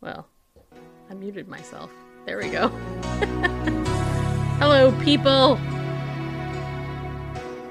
[0.00, 0.28] Well,
[1.10, 1.90] I muted myself.
[2.24, 2.68] There we go.
[4.60, 5.56] Hello, people.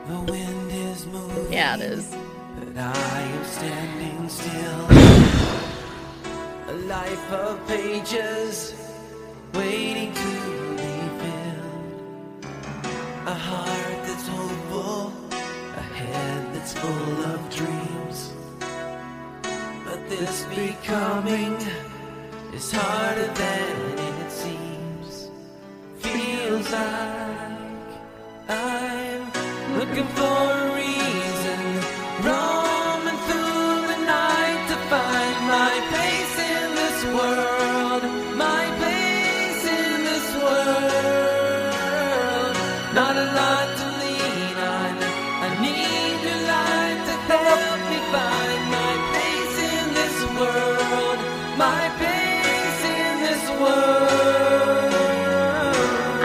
[0.08, 1.54] The wind is moving.
[1.54, 2.14] Yeah, it is.
[2.60, 4.88] But I am standing still.
[6.68, 8.76] A life of pages
[9.54, 12.46] waiting to be filled.
[13.26, 18.34] A heart that's hopeful, a head that's full of dreams.
[19.86, 21.58] But this becoming
[22.58, 25.30] is harder than it seems.
[26.00, 27.60] Feels like
[28.50, 29.22] I'm
[29.78, 30.77] looking for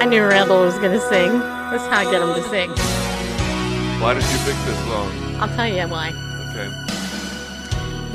[0.02, 1.38] I knew Randall was going to sing.
[1.38, 2.70] That's how I get him to sing.
[4.02, 5.12] Why did you pick this song?
[5.40, 6.08] I'll tell you why.
[6.50, 6.68] Okay.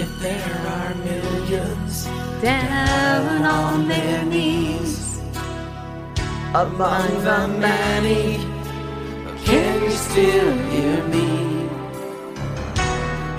[0.04, 2.04] If there are millions
[2.42, 5.20] Down on their knees.
[6.54, 8.36] among the many,
[9.46, 11.70] can you still hear me?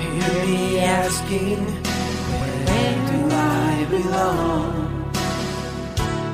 [0.01, 1.67] Hear me asking,
[2.65, 4.89] where do I belong?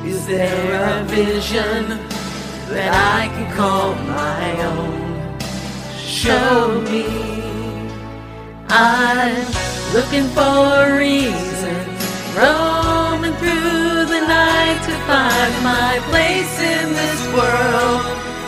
[0.07, 2.14] Is there a vision
[2.69, 5.39] that I can call my own?
[5.99, 7.05] Show me.
[8.69, 9.45] I'm
[9.93, 11.77] looking for a reason,
[12.35, 18.03] roaming through the night to find my place in this world,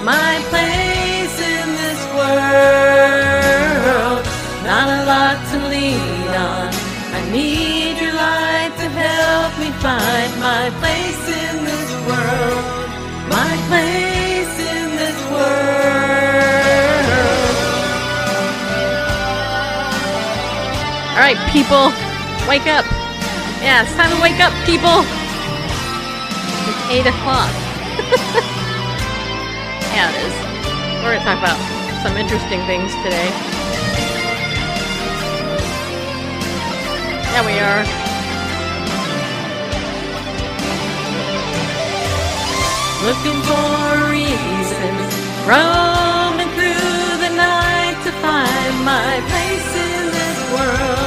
[0.05, 3.47] my place in this world.
[4.65, 6.73] Not a lot to lean on.
[7.15, 7.66] I need
[21.27, 21.91] right, people,
[22.47, 22.87] wake up.
[23.59, 25.03] Yeah, it's time to wake up, people.
[26.71, 27.51] It's 8 o'clock.
[29.91, 30.31] yeah, it is.
[31.03, 31.59] We're going to talk about
[32.07, 33.27] some interesting things today.
[37.35, 37.83] Yeah, we are.
[43.03, 45.11] Looking for reasons,
[45.43, 51.06] roaming through the night to find my place in this world,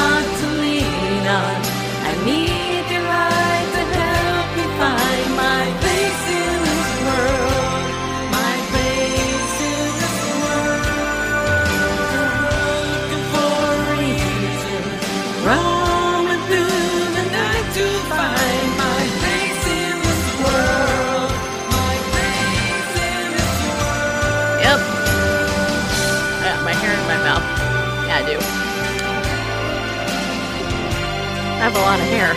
[31.71, 32.35] have a lot of hair.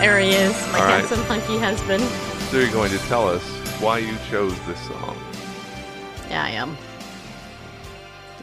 [0.00, 1.00] There he is, my All right.
[1.00, 2.02] handsome, hunky husband.
[2.50, 3.42] So you're going to tell us
[3.80, 5.16] why you chose this song.
[6.28, 6.76] Yeah, I am.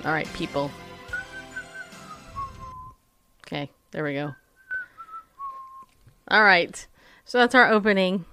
[0.06, 0.72] All right, people.
[3.46, 4.36] Okay, there we go.
[6.30, 6.88] All right,
[7.26, 8.26] so that's our opening.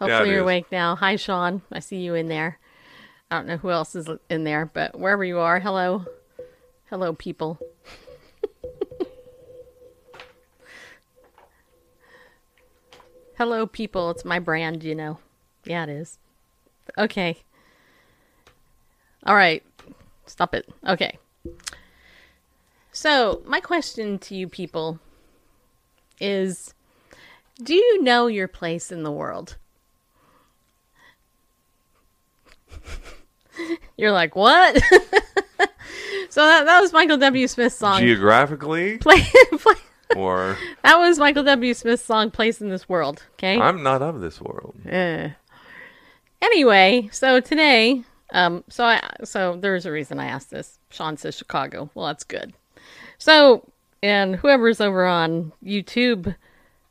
[0.00, 0.42] Yeah, Hopefully you're is.
[0.44, 0.96] awake now.
[0.96, 1.62] Hi, Sean.
[1.70, 2.58] I see you in there.
[3.30, 6.04] I don't know who else is in there, but wherever you are, hello.
[6.90, 7.58] Hello, people.
[13.38, 14.10] hello, people.
[14.10, 15.18] It's my brand, you know.
[15.64, 16.18] Yeah, it is.
[16.98, 17.38] Okay.
[19.24, 19.62] All right.
[20.26, 20.68] Stop it.
[20.86, 21.18] Okay.
[22.92, 24.98] So, my question to you people
[26.20, 26.74] is
[27.62, 29.56] Do you know your place in the world?
[33.96, 34.74] You're like, what?
[36.28, 37.46] so that, that was Michael W.
[37.48, 38.00] Smith's song.
[38.00, 39.22] Geographically, Play,
[39.58, 39.74] play,
[40.14, 41.72] or that was Michael W.
[41.72, 43.22] Smith's song, Place in This World.
[43.34, 43.58] Okay?
[43.58, 44.74] I'm not of this world.
[44.86, 45.30] Eh.
[46.42, 50.78] Anyway, so today, um, so I, so there's a reason I asked this.
[50.90, 51.90] Sean says Chicago.
[51.94, 52.52] Well, that's good.
[53.22, 53.70] So,
[54.02, 56.34] and whoever's over on YouTube,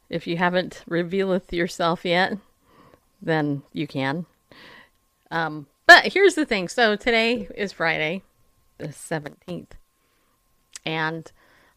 [0.10, 2.38] if you haven't revealeth yourself yet,
[3.22, 4.26] then you can.
[5.30, 6.70] Um, but here's the thing.
[6.70, 8.24] So today is Friday,
[8.78, 9.72] the 17th,
[10.86, 11.30] and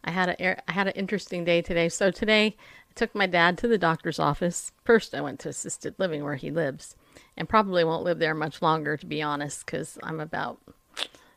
[0.05, 1.89] I had a I had an interesting day today.
[1.89, 2.55] So today
[2.89, 4.71] I took my dad to the doctor's office.
[4.85, 6.95] First, I went to assisted living where he lives,
[7.35, 10.61] and probably won't live there much longer, to be honest, because I'm about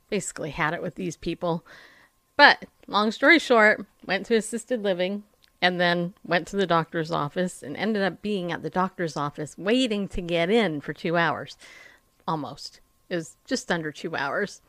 [0.09, 1.65] basically had it with these people.
[2.39, 5.25] But long story short, went to assisted living
[5.61, 9.59] and then went to the doctor's office and ended up being at the doctor's office
[9.59, 11.57] waiting to get in for two hours.
[12.29, 12.79] Almost.
[13.09, 14.63] It was just under two hours.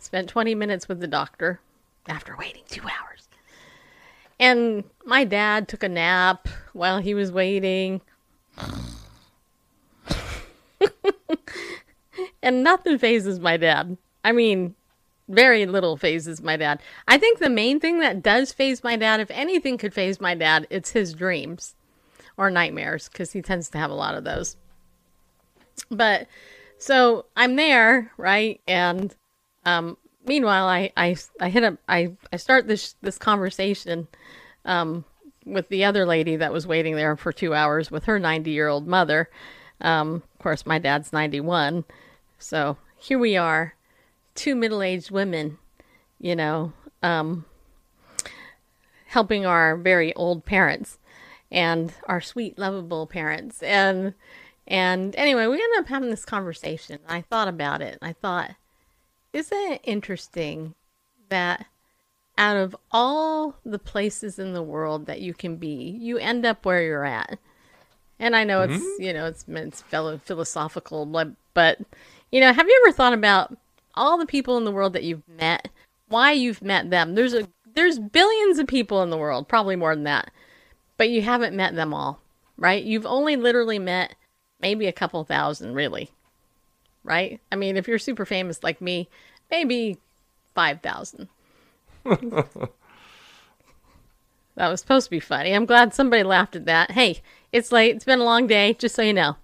[0.00, 1.60] Spent 20 minutes with the doctor
[2.08, 3.28] after waiting two hours.
[4.40, 8.00] And my dad took a nap while he was waiting.
[12.42, 13.96] and nothing fazes my dad.
[14.24, 14.74] I mean,
[15.28, 16.80] very little fazes my dad.
[17.06, 20.34] I think the main thing that does faze my dad, if anything could faze my
[20.34, 21.74] dad, it's his dreams
[22.36, 24.56] or nightmares, because he tends to have a lot of those.
[25.90, 26.26] But
[26.78, 28.60] so I'm there, right?
[28.66, 29.14] And
[29.64, 29.96] um,
[30.26, 34.08] meanwhile, I, I, I hit up, I, I start this this conversation
[34.64, 35.04] um,
[35.44, 38.68] with the other lady that was waiting there for two hours with her 90 year
[38.68, 39.28] old mother.
[39.80, 41.84] Um, of course, my dad's 91.
[42.38, 43.74] So here we are,
[44.38, 45.58] two middle aged women,
[46.20, 47.44] you know, um,
[49.06, 50.98] helping our very old parents
[51.50, 53.62] and our sweet, lovable parents.
[53.62, 54.14] And
[54.66, 57.00] and anyway, we ended up having this conversation.
[57.08, 57.98] I thought about it.
[58.00, 58.52] I thought,
[59.32, 60.74] isn't it interesting
[61.30, 61.66] that
[62.36, 66.64] out of all the places in the world that you can be, you end up
[66.64, 67.38] where you're at.
[68.20, 71.80] And I know it's you know it's it's philo- philosophical, but but
[72.30, 73.56] you know, have you ever thought about
[73.98, 75.68] all the people in the world that you've met?
[76.08, 77.14] Why you've met them?
[77.14, 80.30] There's a there's billions of people in the world, probably more than that,
[80.96, 82.20] but you haven't met them all,
[82.56, 82.82] right?
[82.82, 84.14] You've only literally met
[84.60, 86.10] maybe a couple thousand, really,
[87.04, 87.40] right?
[87.52, 89.08] I mean, if you're super famous like me,
[89.50, 89.98] maybe
[90.54, 91.28] five thousand.
[94.58, 95.52] That was supposed to be funny.
[95.52, 96.90] I'm glad somebody laughed at that.
[96.90, 97.22] Hey,
[97.52, 97.94] it's late.
[97.94, 99.36] It's been a long day, just so you know.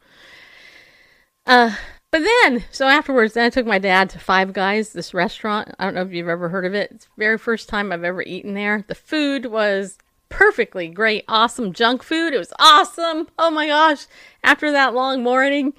[1.47, 1.77] Uh,
[2.15, 5.75] but then, so afterwards, then I took my dad to Five Guys, this restaurant.
[5.81, 6.93] I don't know if you've ever heard of it.
[6.93, 8.85] It's the very first time I've ever eaten there.
[8.87, 12.33] The food was perfectly great, awesome junk food.
[12.33, 13.27] It was awesome.
[13.37, 14.07] Oh my gosh.
[14.45, 15.75] After that long morning,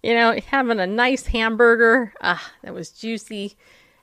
[0.00, 3.56] you know, having a nice hamburger, ah, that was juicy,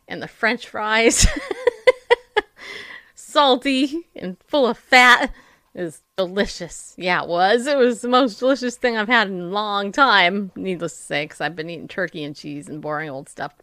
[0.10, 1.26] and the french fries.
[3.16, 5.32] salty and full of fat.
[5.78, 6.96] Was delicious.
[6.98, 7.68] Yeah, it was.
[7.68, 11.26] It was the most delicious thing I've had in a long time, needless to say,
[11.26, 13.54] because I've been eating turkey and cheese and boring old stuff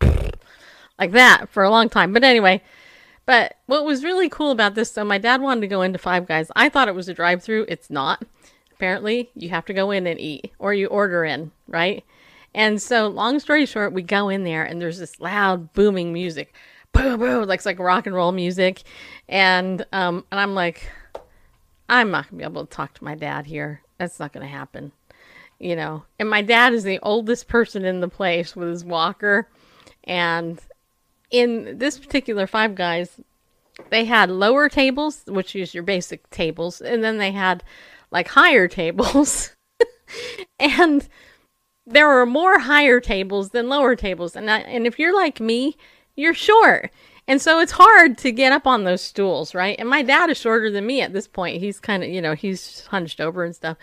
[0.99, 2.13] like that for a long time.
[2.13, 2.63] But anyway,
[3.27, 6.27] but what was really cool about this, so my dad wanted to go into Five
[6.27, 6.53] Guys.
[6.55, 7.67] I thought it was a drive through.
[7.69, 8.23] It's not.
[8.73, 12.05] Apparently, you have to go in and eat, or you order in, right?
[12.55, 16.55] And so, long story short, we go in there, and there's this loud, booming music
[16.93, 18.85] boom boom like like rock and roll music
[19.29, 20.89] and um and i'm like
[21.89, 23.83] i'm not gonna be able to talk to my dad here.
[23.99, 24.93] That's not gonna happen
[25.59, 26.05] you know?
[26.19, 29.49] And my dad is the oldest person in the place with his walker.
[30.05, 30.61] And
[31.31, 33.21] in this particular five guys
[33.91, 37.65] they had lower tables which is your basic tables and then they had
[38.11, 39.51] like higher tables.
[40.61, 41.09] And
[41.85, 44.37] there were more higher tables than lower tables.
[44.37, 45.77] And I, and if you're like me
[46.15, 46.91] you're short.
[47.27, 49.77] And so it's hard to get up on those stools, right?
[49.79, 51.61] And my dad is shorter than me at this point.
[51.61, 53.79] He's kind of, you know, he's hunched over and stuff.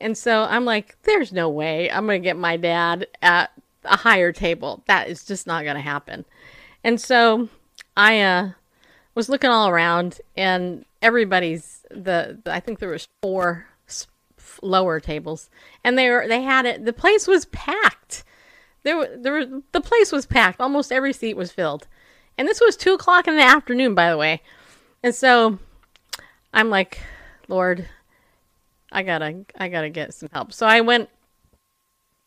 [0.00, 3.52] And so I'm like, there's no way I'm going to get my dad at
[3.84, 4.82] a higher table.
[4.86, 6.24] That is just not going to happen.
[6.82, 7.48] And so
[7.96, 8.50] I uh,
[9.14, 13.66] was looking all around and everybody's the, the I think there was four
[14.60, 15.50] lower tables
[15.82, 18.22] and they were they had it the place was packed
[18.82, 20.60] there, there, the place was packed.
[20.60, 21.86] Almost every seat was filled,
[22.38, 24.42] and this was two o'clock in the afternoon, by the way.
[25.02, 25.58] And so,
[26.52, 27.00] I'm like,
[27.48, 27.88] Lord,
[28.90, 30.52] I gotta, I gotta get some help.
[30.52, 31.08] So I went.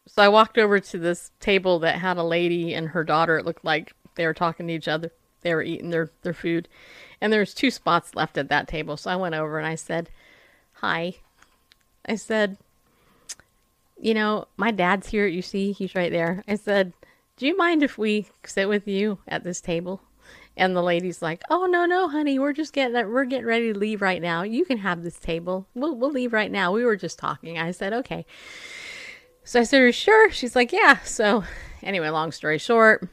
[0.07, 3.37] So I walked over to this table that had a lady and her daughter.
[3.37, 5.11] It looked like they were talking to each other.
[5.41, 6.67] They were eating their their food,
[7.19, 8.97] and there was two spots left at that table.
[8.97, 10.09] So I went over and I said,
[10.73, 11.15] "Hi."
[12.07, 12.57] I said,
[13.99, 15.25] you know, my dad's here.
[15.27, 16.43] You see, he's right there.
[16.47, 16.93] I said,
[17.37, 20.01] do you mind if we sit with you at this table?
[20.57, 23.77] And the lady's like, "Oh no, no, honey, we're just getting we're getting ready to
[23.77, 24.43] leave right now.
[24.43, 25.67] You can have this table.
[25.75, 26.71] We'll we'll leave right now.
[26.71, 28.25] We were just talking." I said, "Okay."
[29.43, 31.43] So I said, "Are sure?" She's like, "Yeah." So
[31.83, 33.09] anyway, long story short,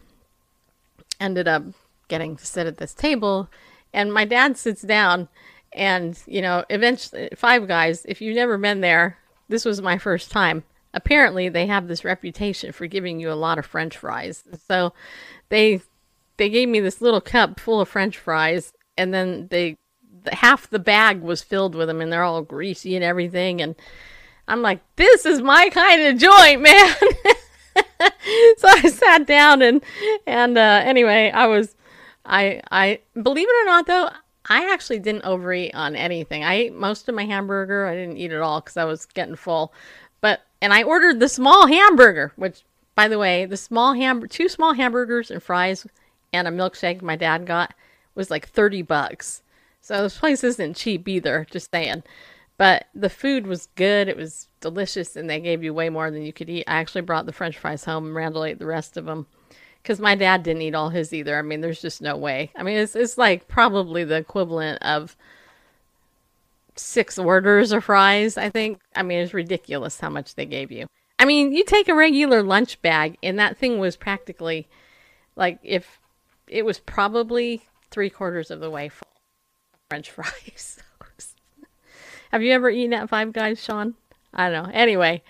[1.19, 1.65] ended up
[2.07, 3.51] getting to sit at this table,
[3.93, 5.29] and my dad sits down,
[5.73, 8.05] and you know, eventually, Five Guys.
[8.05, 10.63] If you've never been there, this was my first time.
[10.95, 14.45] Apparently, they have this reputation for giving you a lot of French fries.
[14.67, 14.93] So
[15.49, 15.81] they
[16.37, 19.79] they gave me this little cup full of French fries, and then they
[20.25, 23.61] the, half the bag was filled with them, and they're all greasy and everything.
[23.61, 23.75] And
[24.49, 26.95] I'm like, this is my kind of joint, man.
[28.57, 29.83] so I sat down and
[30.27, 31.75] and uh, anyway, I was
[32.25, 34.11] I I believe it or not though.
[34.47, 36.43] I actually didn't overeat on anything.
[36.43, 37.87] I ate most of my hamburger.
[37.87, 39.73] I didn't eat it all because I was getting full.
[40.63, 42.63] And I ordered the small hamburger, which,
[42.95, 45.85] by the way, the small ham two small hamburgers and fries
[46.33, 47.75] and a milkshake my dad got
[48.15, 49.43] was like 30 bucks.
[49.81, 52.05] So this place isn't cheap either, just saying.
[52.59, 56.23] But the food was good, it was delicious, and they gave you way more than
[56.23, 56.65] you could eat.
[56.69, 59.27] I actually brought the french fries home and Randall ate the rest of them.
[59.83, 61.37] Because my dad didn't eat all his either.
[61.37, 62.53] I mean, there's just no way.
[62.55, 65.17] I mean, it's, it's like probably the equivalent of
[66.77, 68.81] six orders of fries, I think.
[68.95, 70.87] I mean, it's ridiculous how much they gave you.
[71.19, 74.67] I mean, you take a regular lunch bag, and that thing was practically
[75.37, 75.99] like if
[76.49, 79.09] it was probably three quarters of the way full
[79.89, 80.79] French fries.
[82.33, 83.95] Have you ever eaten at Five Guys, Sean?
[84.33, 84.73] I don't know.
[84.73, 85.23] Anyway,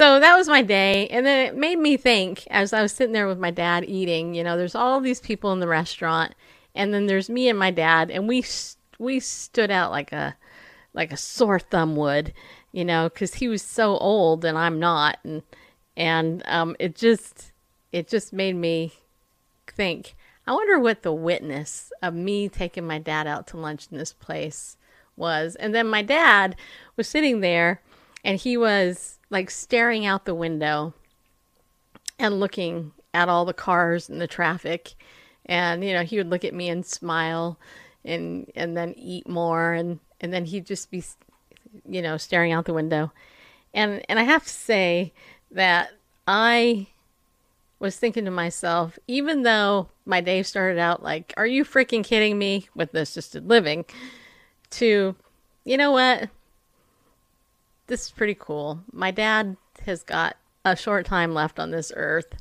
[0.00, 3.12] so that was my day, and then it made me think as I was sitting
[3.12, 4.34] there with my dad eating.
[4.34, 6.34] You know, there's all these people in the restaurant,
[6.74, 8.42] and then there's me and my dad, and we
[8.98, 10.34] we stood out like a
[10.94, 12.32] like a sore thumb would,
[12.72, 15.42] you know, because he was so old and I'm not, and
[15.96, 17.52] and um, it just
[17.92, 18.92] it just made me
[19.66, 20.14] think
[20.50, 24.12] I wonder what the witness of me taking my dad out to lunch in this
[24.12, 24.76] place
[25.16, 25.54] was.
[25.54, 26.56] And then my dad
[26.96, 27.80] was sitting there
[28.24, 30.92] and he was like staring out the window
[32.18, 34.94] and looking at all the cars and the traffic.
[35.46, 37.56] And, you know, he would look at me and smile
[38.04, 41.02] and and then eat more and and then he'd just be
[41.88, 43.12] you know staring out the window
[43.74, 45.12] and and i have to say
[45.50, 45.90] that
[46.26, 46.86] i
[47.80, 52.38] was thinking to myself, even though my day started out like, are you freaking kidding
[52.38, 53.86] me with the assisted living?
[54.72, 55.16] To,
[55.64, 56.28] you know what?
[57.88, 58.80] This is pretty cool.
[58.92, 62.36] My dad has got a short time left on this earth,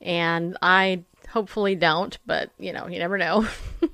[0.00, 3.46] and I hopefully don't, but you know, you never know.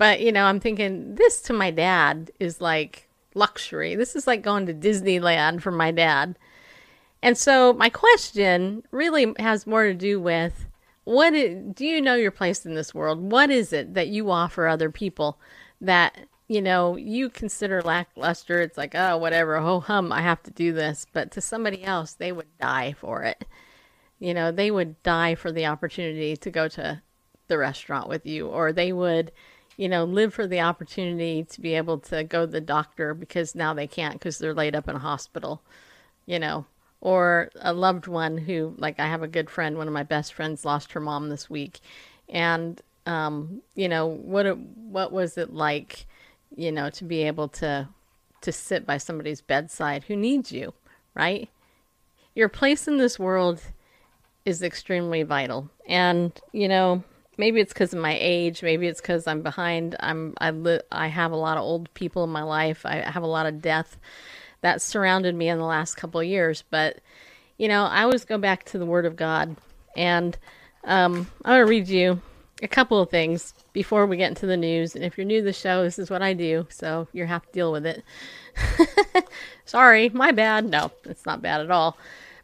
[0.00, 3.96] but, you know, I'm thinking this to my dad is like luxury.
[3.96, 6.38] This is like going to Disneyland for my dad.
[7.22, 10.68] And so my question really has more to do with
[11.04, 13.20] what is, do you know your place in this world?
[13.20, 15.38] What is it that you offer other people
[15.82, 16.16] that
[16.48, 18.62] you know you consider lackluster?
[18.62, 22.14] It's like oh whatever, oh hum, I have to do this, but to somebody else
[22.14, 23.44] they would die for it.
[24.18, 27.02] You know they would die for the opportunity to go to
[27.48, 29.30] the restaurant with you, or they would
[29.80, 33.54] you know, live for the opportunity to be able to go to the doctor because
[33.54, 35.62] now they can't because they're laid up in a hospital,
[36.26, 36.66] you know,
[37.00, 40.34] or a loved one who, like, I have a good friend, one of my best
[40.34, 41.80] friends lost her mom this week.
[42.28, 46.04] And, um, you know, what, it, what was it like,
[46.54, 47.88] you know, to be able to,
[48.42, 50.74] to sit by somebody's bedside who needs you,
[51.14, 51.48] right?
[52.34, 53.62] Your place in this world
[54.44, 55.70] is extremely vital.
[55.88, 57.02] And, you know,
[57.40, 59.96] maybe it's because of my age maybe it's because i'm behind.
[59.98, 62.86] I'm I, li- I have a lot of old people in my life.
[62.86, 63.96] I have a lot of death
[64.60, 66.62] that surrounded me in the last couple of years.
[66.70, 66.98] But
[67.56, 69.56] you know i always go back to the word of god.
[69.96, 70.38] And
[70.84, 72.20] um, i'm going to read you
[72.62, 74.94] a couple of things before we get into the news.
[74.94, 77.46] And if you're new to the show this is what i do so you have
[77.46, 78.04] to deal with it.
[79.64, 80.66] Sorry my bad.
[80.66, 81.96] No it's not bad at all.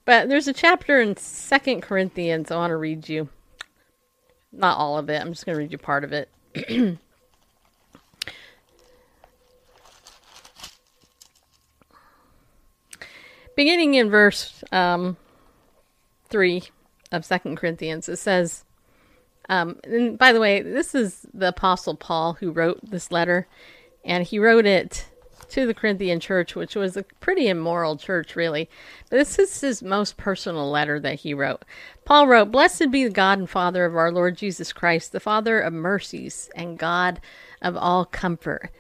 [0.07, 3.29] But there's a chapter in second corinthians i want to read you
[4.57, 5.21] not all of it.
[5.21, 6.29] I'm just going to read you part of it.
[13.57, 15.17] Beginning in verse um,
[16.29, 16.63] 3
[17.13, 18.65] of Second Corinthians, it says,
[19.49, 23.47] um, and by the way, this is the Apostle Paul who wrote this letter,
[24.05, 25.07] and he wrote it
[25.51, 28.69] to the Corinthian church, which was a pretty immoral church, really.
[29.11, 31.65] But this is his most personal letter that he wrote.
[32.05, 35.61] Paul wrote, Blessed be the God and Father of our Lord Jesus Christ, the Father
[35.61, 37.21] of mercies and God
[37.63, 38.71] of all comfort.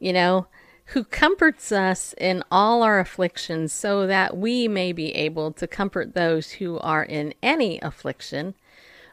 [0.00, 0.46] You know,
[0.86, 6.14] who comforts us in all our afflictions, so that we may be able to comfort
[6.14, 8.54] those who are in any affliction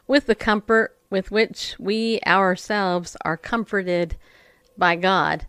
[0.08, 4.18] with the comfort with which we ourselves are comforted
[4.78, 5.46] by God.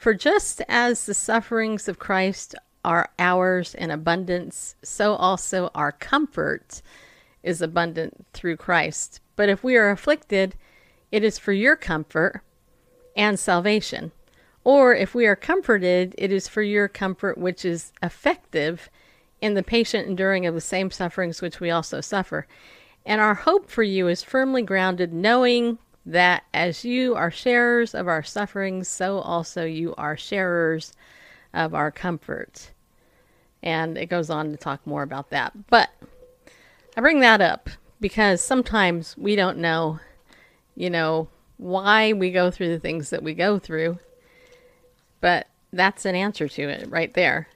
[0.00, 6.80] For just as the sufferings of Christ are ours in abundance, so also our comfort
[7.42, 9.20] is abundant through Christ.
[9.36, 10.54] But if we are afflicted,
[11.12, 12.40] it is for your comfort
[13.14, 14.12] and salvation.
[14.64, 18.88] Or if we are comforted, it is for your comfort, which is effective
[19.42, 22.46] in the patient enduring of the same sufferings which we also suffer.
[23.04, 25.76] And our hope for you is firmly grounded, knowing
[26.06, 30.92] that as you are sharers of our sufferings, so also you are sharers
[31.52, 32.70] of our comfort.
[33.62, 35.52] And it goes on to talk more about that.
[35.68, 35.90] But
[36.96, 37.68] I bring that up
[38.00, 40.00] because sometimes we don't know,
[40.74, 41.28] you know,
[41.58, 43.98] why we go through the things that we go through.
[45.20, 47.48] But that's an answer to it right there.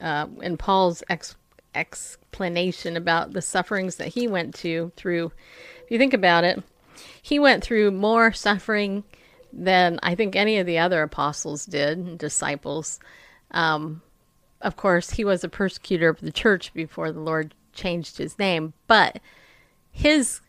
[0.00, 1.36] Uh, in Paul's ex-
[1.74, 5.32] explanation about the sufferings that he went to through,
[5.84, 6.62] if you think about it,
[7.22, 9.04] he went through more suffering
[9.52, 13.00] than I think any of the other apostles did, disciples.
[13.50, 14.02] Um,
[14.60, 18.72] of course, he was a persecutor of the church before the Lord changed his name,
[18.86, 19.20] but
[19.90, 20.40] his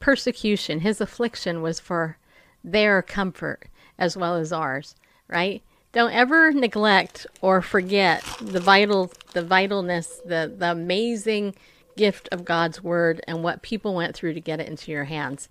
[0.00, 2.18] persecution, his affliction was for
[2.62, 4.94] their comfort as well as ours,
[5.26, 5.62] right?
[5.92, 11.54] Don't ever neglect or forget the vital the vitalness, the the amazing
[11.96, 15.48] gift of God's word and what people went through to get it into your hands.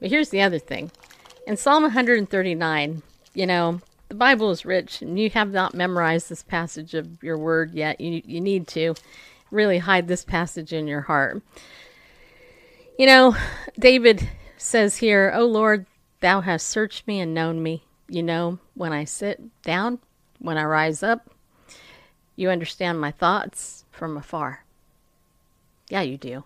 [0.00, 0.90] But here's the other thing.
[1.46, 3.02] In Psalm 139,
[3.34, 7.38] you know, the Bible is rich and you have not memorized this passage of your
[7.38, 8.00] word yet.
[8.00, 8.94] You you need to
[9.50, 11.42] really hide this passage in your heart.
[12.98, 13.36] You know,
[13.78, 15.86] David says here, "O Lord,
[16.20, 17.84] thou hast searched me and known me.
[18.08, 19.98] You know, when I sit down,
[20.38, 21.30] when I rise up,
[22.36, 24.64] you understand my thoughts from afar.
[25.88, 26.44] Yeah, you do.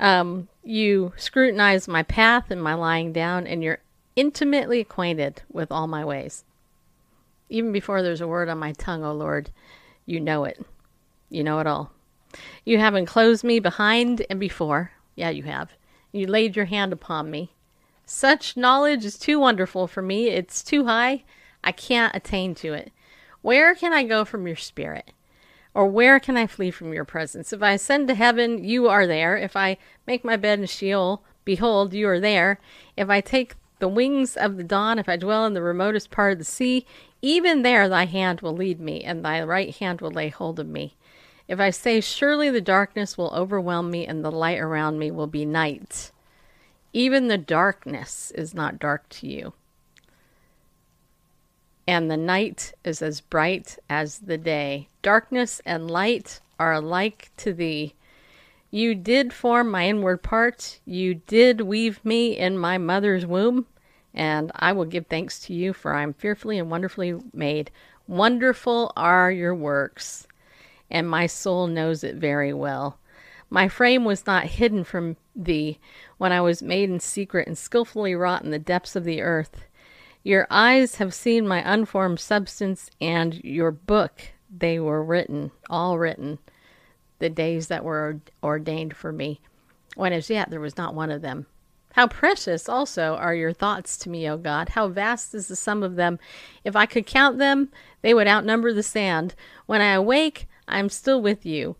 [0.00, 3.80] Um, you scrutinize my path and my lying down, and you're
[4.16, 6.44] intimately acquainted with all my ways.
[7.48, 9.50] Even before there's a word on my tongue, O Lord,
[10.06, 10.64] you know it.
[11.30, 11.92] You know it all.
[12.64, 14.92] You have enclosed me behind and before.
[15.14, 15.72] Yeah, you have.
[16.12, 17.52] You laid your hand upon me.
[18.04, 20.28] Such knowledge is too wonderful for me.
[20.28, 21.24] It's too high.
[21.62, 22.92] I can't attain to it.
[23.42, 25.12] Where can I go from your spirit?
[25.78, 27.52] Or where can I flee from your presence?
[27.52, 29.36] If I ascend to heaven, you are there.
[29.36, 29.76] If I
[30.08, 32.58] make my bed in Sheol, behold, you are there.
[32.96, 36.32] If I take the wings of the dawn, if I dwell in the remotest part
[36.32, 36.84] of the sea,
[37.22, 40.66] even there thy hand will lead me, and thy right hand will lay hold of
[40.66, 40.96] me.
[41.46, 45.28] If I say, Surely the darkness will overwhelm me, and the light around me will
[45.28, 46.10] be night.
[46.92, 49.52] Even the darkness is not dark to you.
[51.88, 54.88] And the night is as bright as the day.
[55.00, 57.94] Darkness and light are alike to thee.
[58.70, 60.80] You did form my inward parts.
[60.84, 63.64] You did weave me in my mother's womb.
[64.12, 67.70] And I will give thanks to you, for I am fearfully and wonderfully made.
[68.06, 70.26] Wonderful are your works,
[70.90, 72.98] and my soul knows it very well.
[73.48, 75.78] My frame was not hidden from thee
[76.18, 79.64] when I was made in secret and skilfully wrought in the depths of the earth.
[80.28, 86.38] Your eyes have seen my unformed substance, and your book they were written, all written,
[87.18, 89.40] the days that were ordained for me,
[89.96, 91.46] when as yet there was not one of them.
[91.94, 94.68] How precious also are your thoughts to me, O God.
[94.68, 96.18] How vast is the sum of them.
[96.62, 97.70] If I could count them,
[98.02, 99.34] they would outnumber the sand.
[99.64, 101.76] When I awake, I am still with you.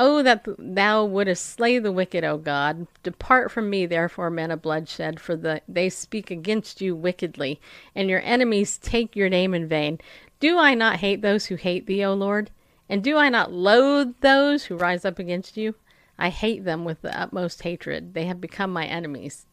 [0.00, 2.86] Oh, that thou wouldest slay the wicked, O God.
[3.02, 7.60] Depart from me, therefore, men of bloodshed, for the, they speak against you wickedly,
[7.96, 9.98] and your enemies take your name in vain.
[10.38, 12.50] Do I not hate those who hate thee, O Lord?
[12.88, 15.74] And do I not loathe those who rise up against you?
[16.16, 18.14] I hate them with the utmost hatred.
[18.14, 19.46] They have become my enemies.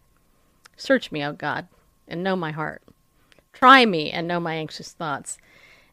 [0.78, 1.68] Search me, O God,
[2.08, 2.84] and know my heart.
[3.52, 5.40] Try me and know my anxious thoughts,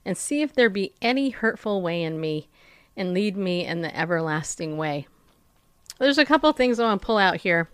[0.04, 2.48] and see if there be any hurtful way in me,
[2.96, 5.06] and lead me in the everlasting way.
[5.98, 7.68] There's a couple things I want to pull out here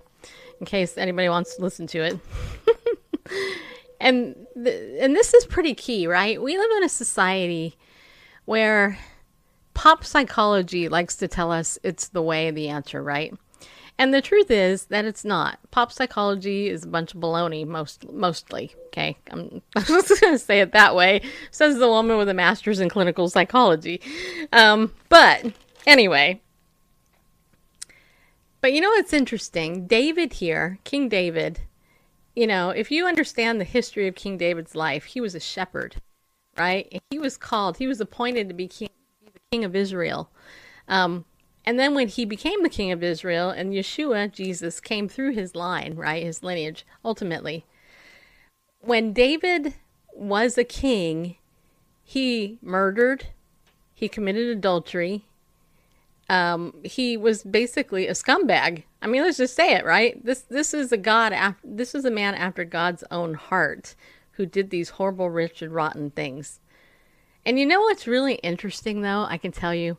[0.61, 2.19] in case anybody wants to listen to it.
[4.01, 6.41] and th- and this is pretty key, right?
[6.41, 7.77] We live in a society
[8.45, 8.99] where
[9.75, 13.35] pop psychology likes to tell us it's the way, the answer, right?
[13.99, 15.59] And the truth is that it's not.
[15.71, 18.75] Pop psychology is a bunch of baloney, most mostly.
[18.87, 21.23] Okay, I'm, just gonna say it that way.
[21.51, 24.01] Says the woman with a master's in clinical psychology.
[24.53, 25.53] Um, but
[25.87, 26.41] anyway,
[28.61, 29.87] but you know what's interesting?
[29.87, 31.61] David here, King David.
[32.37, 35.97] You know, if you understand the history of King David's life, he was a shepherd
[36.59, 37.01] right?
[37.11, 37.79] He was called.
[37.79, 38.91] He was appointed to be king,
[39.25, 40.31] be the king of Israel.
[40.89, 41.25] Um,
[41.69, 45.55] and then when he became the king of Israel, and Yeshua, Jesus, came through his
[45.55, 47.67] line, right, his lineage, ultimately.
[48.81, 49.75] When David
[50.15, 51.37] was a king,
[52.03, 53.27] he murdered,
[53.93, 55.27] he committed adultery,
[56.31, 58.85] um, he was basically a scumbag.
[59.03, 60.25] I mean, let's just say it, right?
[60.25, 61.35] This this is a God.
[61.35, 63.95] Af- this is a man after God's own heart
[64.33, 66.61] who did these horrible, and rotten things.
[67.45, 69.27] And you know what's really interesting, though?
[69.29, 69.99] I can tell you,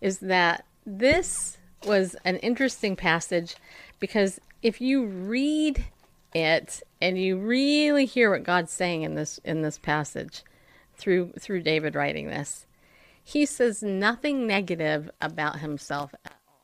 [0.00, 3.56] is that this was an interesting passage
[4.00, 5.84] because if you read
[6.34, 10.42] it and you really hear what God's saying in this in this passage
[10.96, 12.66] through through David writing this,
[13.22, 16.54] he says nothing negative about himself at all.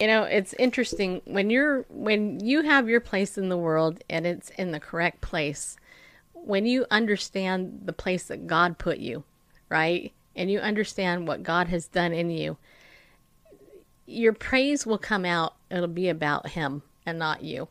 [0.00, 4.26] You know, it's interesting when you're when you have your place in the world and
[4.26, 5.76] it's in the correct place.
[6.32, 9.24] When you understand the place that God put you,
[9.68, 10.12] right?
[10.38, 12.56] And you understand what God has done in you,
[14.06, 15.54] your praise will come out.
[15.70, 17.68] It'll be about him and not you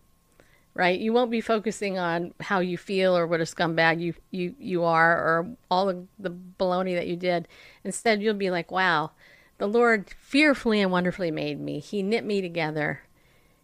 [0.78, 1.00] right?
[1.00, 4.84] You won't be focusing on how you feel or what a scumbag you you you
[4.84, 7.48] are or all the, the baloney that you did.
[7.84, 9.12] Instead, you'll be like, "Wow,
[9.58, 11.80] the Lord fearfully and wonderfully made me.
[11.80, 13.02] He knit me together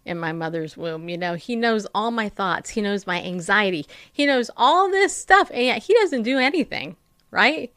[0.06, 1.08] in my mother's womb.
[1.08, 2.72] You know, He knows all my thoughts.
[2.72, 3.86] He knows my anxiety.
[4.12, 6.98] He knows all this stuff, and yet He doesn't do anything,
[7.30, 7.72] right?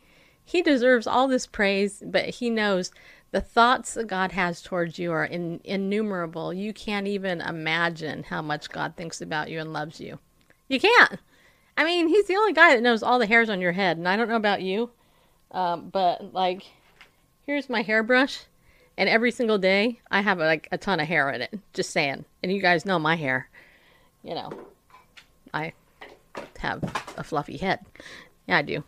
[0.48, 2.92] He deserves all this praise, but He knows
[3.32, 6.54] the thoughts that God has towards you are in, innumerable.
[6.54, 10.20] You can't even imagine how much God thinks about you and loves you.
[10.68, 11.18] You can't.
[11.76, 14.08] I mean, He's the only guy that knows all the hairs on your head, and
[14.08, 14.90] I don't know about you,
[15.50, 16.62] um, but like,
[17.44, 18.44] here's my hairbrush,
[18.96, 21.58] and every single day I have like a ton of hair in it.
[21.72, 23.48] Just saying, and you guys know my hair.
[24.22, 24.52] You know,
[25.52, 25.72] I
[26.58, 26.84] have
[27.16, 27.80] a fluffy head.
[28.46, 28.84] Yeah, I do.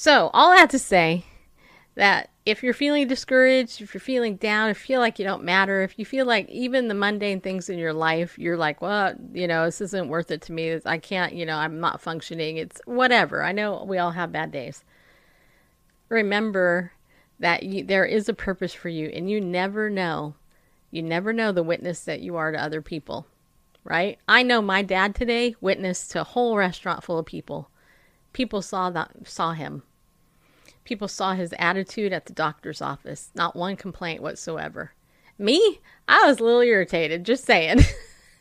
[0.00, 1.26] So all that to say
[1.94, 5.44] that if you're feeling discouraged, if you're feeling down, if you feel like you don't
[5.44, 9.12] matter, if you feel like even the mundane things in your life, you're like, well,
[9.34, 10.80] you know, this isn't worth it to me.
[10.86, 12.56] I can't, you know, I'm not functioning.
[12.56, 13.42] It's whatever.
[13.42, 14.84] I know we all have bad days.
[16.08, 16.92] Remember
[17.38, 20.34] that you, there is a purpose for you, and you never know.
[20.90, 23.26] You never know the witness that you are to other people,
[23.84, 24.18] right?
[24.26, 27.68] I know my dad today witnessed to a whole restaurant full of people.
[28.32, 29.82] People saw that saw him
[30.90, 33.30] People saw his attitude at the doctor's office.
[33.36, 34.90] Not one complaint whatsoever.
[35.38, 35.78] Me?
[36.08, 37.82] I was a little irritated, just saying.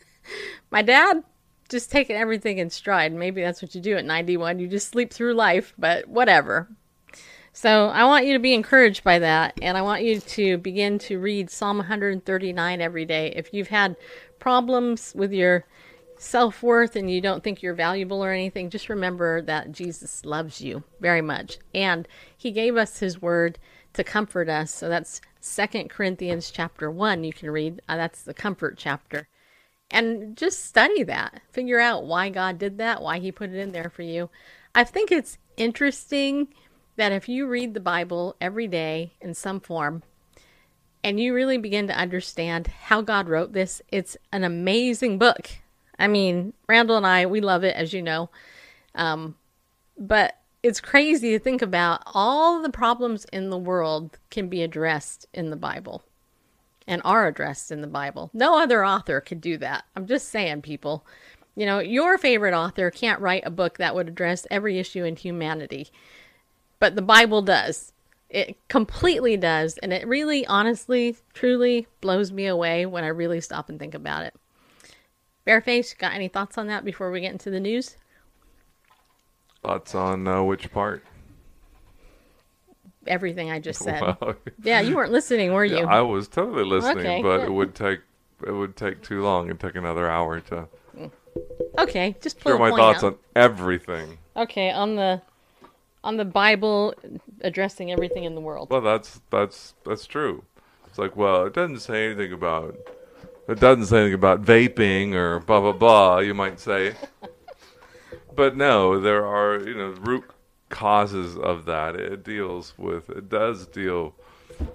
[0.72, 1.24] My dad,
[1.70, 3.14] just taking everything in stride.
[3.14, 4.58] Maybe that's what you do at 91.
[4.58, 6.68] You just sleep through life, but whatever.
[7.54, 10.98] So I want you to be encouraged by that, and I want you to begin
[11.02, 13.32] to read Psalm 139 every day.
[13.36, 13.96] If you've had
[14.40, 15.66] problems with your
[16.20, 20.62] self worth and you don't think you're valuable or anything, just remember that Jesus loves
[20.62, 21.58] you very much.
[21.74, 23.58] And he gave us his word
[23.94, 24.72] to comfort us.
[24.72, 27.82] So that's Second Corinthians chapter 1 you can read.
[27.88, 29.28] Uh, that's the comfort chapter.
[29.90, 31.42] And just study that.
[31.52, 34.30] Figure out why God did that, why he put it in there for you.
[34.76, 36.50] I think it's interesting
[36.98, 40.04] that if you read the Bible every day in some form,
[41.02, 45.50] and you really begin to understand how God wrote this, it's an amazing book.
[46.00, 48.30] I mean, Randall and I, we love it, as you know.
[48.96, 49.36] Um,
[49.98, 55.28] but it's crazy to think about all the problems in the world can be addressed
[55.34, 56.04] in the Bible
[56.88, 58.32] and are addressed in the Bible.
[58.34, 59.86] No other author could do that.
[59.96, 61.06] I'm just saying, people.
[61.56, 65.18] You know, your favorite author can't write a book that would address every issue in
[65.18, 65.90] humanity,
[66.80, 67.92] but the Bible does.
[68.30, 69.78] It completely does.
[69.80, 74.24] And it really, honestly, truly blows me away when I really stop and think about
[74.24, 74.36] it.
[75.50, 77.98] Bareface, got any thoughts on that before we get into the news?
[79.64, 81.04] Thoughts on uh, which part?
[83.08, 84.00] Everything I just said.
[84.02, 85.78] Well, yeah, you weren't listening, were you?
[85.78, 87.48] yeah, I was totally listening, Okay, but good.
[87.48, 88.00] it would take
[88.46, 89.48] it would take too long.
[89.48, 90.68] It'd take another hour to
[91.80, 93.14] okay, just share my thoughts out.
[93.14, 94.20] on everything.
[94.38, 95.22] Okay, on the
[96.04, 96.94] on the Bible
[97.42, 98.70] addressing everything in the world.
[98.70, 100.44] Well, that's that's that's true.
[100.88, 102.78] It's like, well, it doesn't say anything about
[103.50, 106.20] it doesn't say anything about vaping or blah blah blah.
[106.20, 106.96] You might say,
[108.36, 110.24] but no, there are you know root
[110.70, 111.96] causes of that.
[111.96, 114.14] It deals with it does deal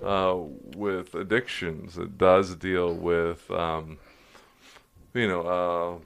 [0.05, 0.37] uh,
[0.77, 1.99] with addictions.
[1.99, 3.99] It does deal with um,
[5.15, 5.99] you know uh,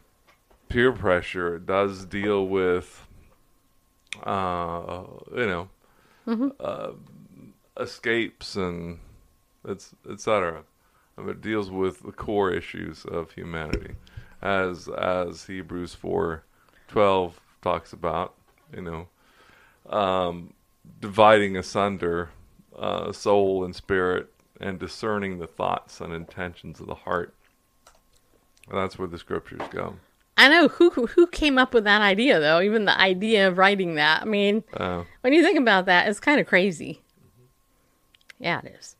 [0.69, 1.57] peer pressure.
[1.57, 3.07] It does deal with
[4.25, 5.05] uh,
[5.35, 5.69] you
[6.27, 6.91] know uh,
[7.79, 8.99] escapes and
[9.65, 10.65] it's etc.
[11.19, 13.95] Um, It deals with the core issues of humanity,
[14.41, 16.45] as as Hebrews four
[16.87, 18.35] twelve talks about.
[18.75, 19.09] you know,
[19.89, 20.53] um,
[21.01, 22.29] dividing asunder
[22.79, 27.35] uh, soul and spirit and discerning the thoughts and intentions of the heart.
[28.69, 29.97] And that's where the scriptures go.
[30.37, 32.61] I know who who came up with that idea though.
[32.61, 34.23] Even the idea of writing that.
[34.23, 37.01] I mean, Uh, when you think about that, it's kind of crazy.
[38.39, 38.97] Yeah, it is.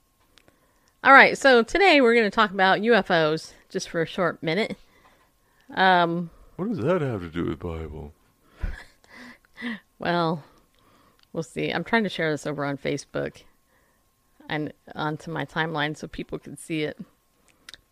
[1.05, 4.77] All right, so today we're going to talk about UFOs just for a short minute.
[5.73, 8.13] Um, what does that have to do with Bible?
[10.01, 10.43] well,
[11.33, 11.71] we'll see.
[11.71, 13.43] I'm trying to share this over on Facebook
[14.49, 16.99] and onto my timeline so people can see it.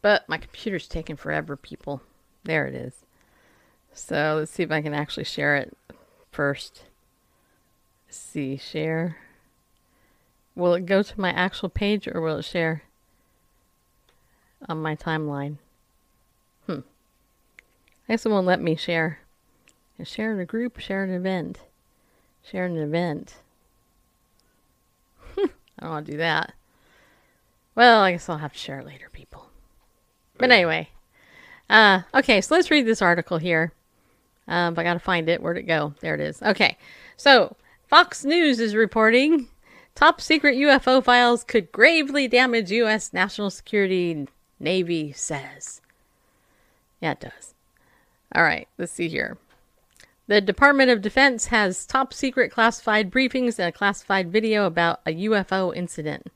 [0.03, 2.03] But my computer's taking forever, people.
[2.43, 3.05] There it is.
[3.93, 5.77] So let's see if I can actually share it
[6.33, 6.83] first.
[8.09, 9.19] Let's see, share.
[10.57, 12.83] Will it go to my actual page or will it share
[14.69, 15.57] on my timeline?
[16.67, 16.81] Hmm.
[18.09, 19.21] I guess it won't let me share.
[20.05, 21.61] Share in a group, share an event.
[22.43, 23.37] Share an event.
[25.39, 25.49] I
[25.81, 26.53] don't want to do that.
[27.75, 29.49] Well, I guess I'll have to share it later, people.
[30.39, 30.91] But anyway,
[31.71, 33.73] uh, okay, so let's read this article here.
[34.49, 35.43] Um, I gotta find it.
[35.43, 35.95] Where'd it go?
[36.01, 36.43] There it is.
[36.43, 36.77] Okay,
[37.17, 39.49] so Fox News is reporting
[39.95, 43.13] top secret UFO files could gravely damage U.S.
[43.13, 44.29] national security.
[44.59, 45.81] Navy says.
[47.01, 47.55] Yeah, it does.
[48.35, 49.39] All right, let's see here.
[50.29, 55.15] The Department of Defense has top secret classified briefings and a classified video about a
[55.15, 56.33] UFO incident.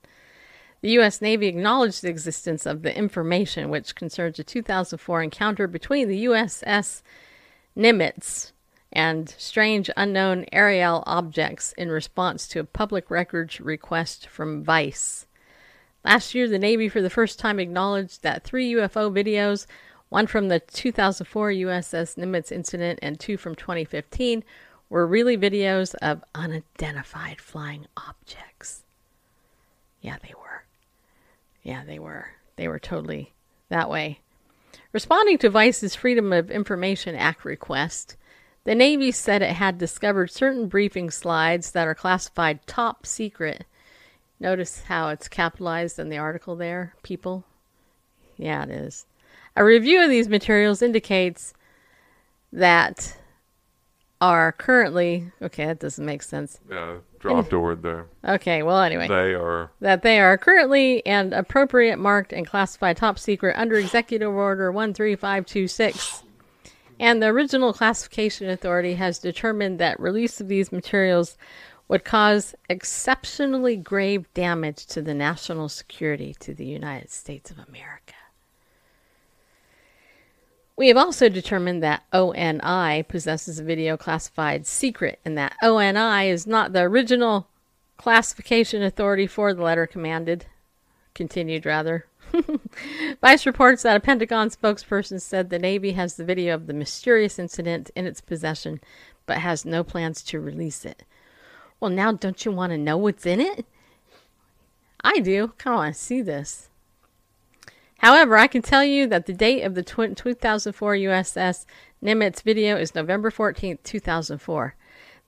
[0.81, 1.21] The U.S.
[1.21, 7.03] Navy acknowledged the existence of the information, which concerns a 2004 encounter between the USS
[7.77, 8.53] Nimitz
[8.93, 15.27] and strange unknown aerial objects in response to a public records request from Vice.
[16.05, 19.67] Last year, the Navy for the first time acknowledged that three UFO videos,
[20.09, 24.43] one from the 2004 USS Nimitz incident and two from 2015,
[24.89, 28.83] were really videos of unidentified flying objects.
[30.01, 30.65] Yeah, they were.
[31.63, 32.31] Yeah, they were.
[32.57, 33.33] They were totally
[33.69, 34.21] that way.
[34.93, 38.17] Responding to Vice's Freedom of Information Act request,
[38.65, 43.65] the Navy said it had discovered certain briefing slides that are classified top secret.
[44.41, 47.45] Notice how it's capitalized in the article there, people?
[48.39, 49.07] Yeah, it is.
[49.55, 51.53] A review of these materials indicates
[52.53, 53.19] that
[54.21, 56.59] are currently okay, that doesn't make sense.
[56.71, 58.07] Yeah, dropped a word there.
[58.25, 59.71] Okay, well anyway They are.
[59.81, 66.23] that they are currently and appropriate marked and classified top secret under Executive Order 13526.
[66.99, 71.39] And the original classification authority has determined that release of these materials
[71.91, 78.15] would cause exceptionally grave damage to the national security to the United States of America.
[80.77, 86.47] We have also determined that ONI possesses a video classified secret and that ONI is
[86.47, 87.49] not the original
[87.97, 90.47] classification authority for the letter commanded.
[91.13, 92.07] Continued, rather.
[93.21, 97.37] Vice reports that a Pentagon spokesperson said the Navy has the video of the mysterious
[97.37, 98.81] incident in its possession,
[99.27, 101.03] but has no plans to release it.
[101.81, 103.65] Well, now don't you want to know what's in it?
[105.03, 105.45] I do.
[105.45, 106.69] Of want to see this.
[107.99, 111.67] However, I can tell you that the date of the tw- 2004 USS
[112.03, 114.75] Nimitz video is November 14th, 2004.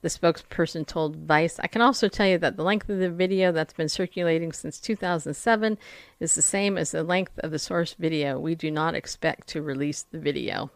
[0.01, 3.51] The spokesperson told Vice, I can also tell you that the length of the video
[3.51, 5.77] that's been circulating since 2007
[6.19, 8.39] is the same as the length of the source video.
[8.39, 10.71] We do not expect to release the video.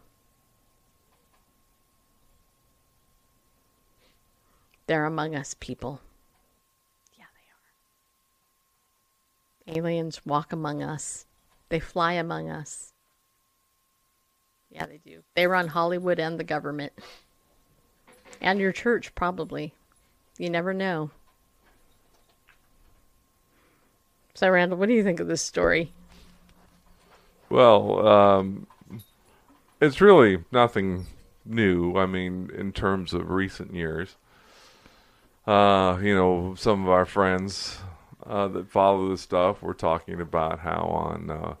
[4.88, 6.00] They're among us, people.
[7.18, 7.26] Yeah,
[9.66, 9.78] they are.
[9.78, 11.26] Aliens walk among us.
[11.68, 12.94] They fly among us.
[14.70, 15.20] Yeah, they do.
[15.36, 16.94] They run Hollywood and the government.
[18.40, 19.74] And your church, probably.
[20.38, 21.10] You never know.
[24.32, 25.92] So, Randall, what do you think of this story?
[27.50, 28.66] Well, um,
[29.82, 31.04] it's really nothing
[31.44, 31.94] new.
[31.98, 34.16] I mean, in terms of recent years,
[35.48, 37.78] uh, you know, some of our friends
[38.26, 41.54] uh, that follow this stuff were talking about how on, uh,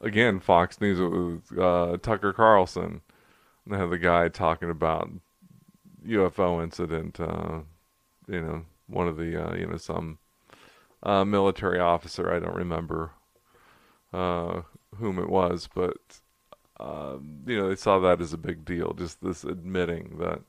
[0.00, 3.02] again, Fox News, it was uh, Tucker Carlson.
[3.66, 5.10] The guy talking about
[6.04, 7.20] UFO incident.
[7.20, 7.60] Uh,
[8.26, 10.18] you know, one of the, uh, you know, some
[11.04, 12.34] military officer.
[12.34, 13.12] I don't remember
[14.12, 16.20] whom it was, but
[16.80, 18.92] um, you know they saw that as a big deal.
[18.92, 20.40] Just this admitting that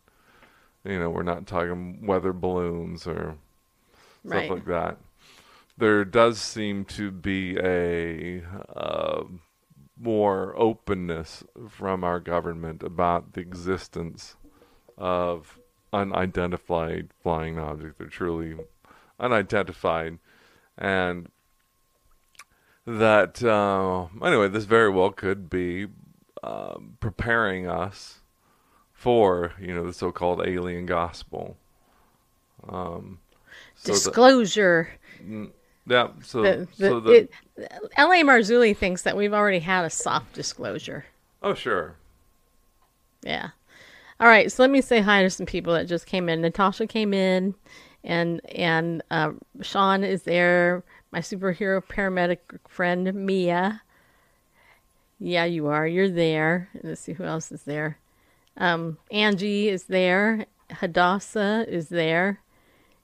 [0.83, 3.35] you know we're not talking weather balloons or
[4.25, 4.51] stuff Right.
[4.51, 4.97] like that.
[5.77, 8.43] There does seem to be a
[8.75, 9.23] uh,
[9.99, 14.35] more openness from our government about the existence
[14.97, 15.59] of
[15.93, 17.97] unidentified flying objects.
[17.97, 18.55] They're truly
[19.19, 20.19] unidentified,
[20.77, 21.29] and
[22.85, 25.87] that uh, anyway, this very well could be
[26.43, 28.20] um, preparing us
[29.01, 31.57] for you know the so-called alien gospel.
[32.69, 33.17] Um,
[33.73, 34.89] so Disclosure.
[35.87, 37.31] yeah, so The, the, so the it,
[37.97, 38.21] L.A.
[38.21, 41.05] Marzulli thinks that we've already had a soft disclosure.
[41.41, 41.95] oh sure,
[43.23, 43.49] Yeah.
[44.19, 46.41] All right, so let me say hi to some people that just came in.
[46.41, 47.55] Natasha came in,
[48.03, 49.31] and and uh,
[49.63, 50.83] Sean is there.
[51.11, 52.37] My superhero paramedic
[52.67, 53.81] friend Mia.
[55.17, 55.87] Yeah, you are.
[55.87, 56.69] You're there.
[56.83, 57.97] Let's see who else is there.
[58.57, 60.45] Um, Angie is there.
[60.71, 62.39] Hadassah is there,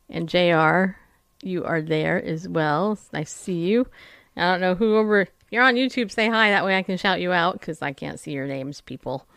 [0.10, 0.98] and Jr.
[1.42, 2.94] You are there as well.
[2.94, 3.88] It's nice to see you.
[4.36, 5.22] I don't know who over.
[5.22, 6.12] If you're on YouTube.
[6.12, 6.50] Say hi.
[6.50, 9.28] That way I can shout you out because I can't see your names, people.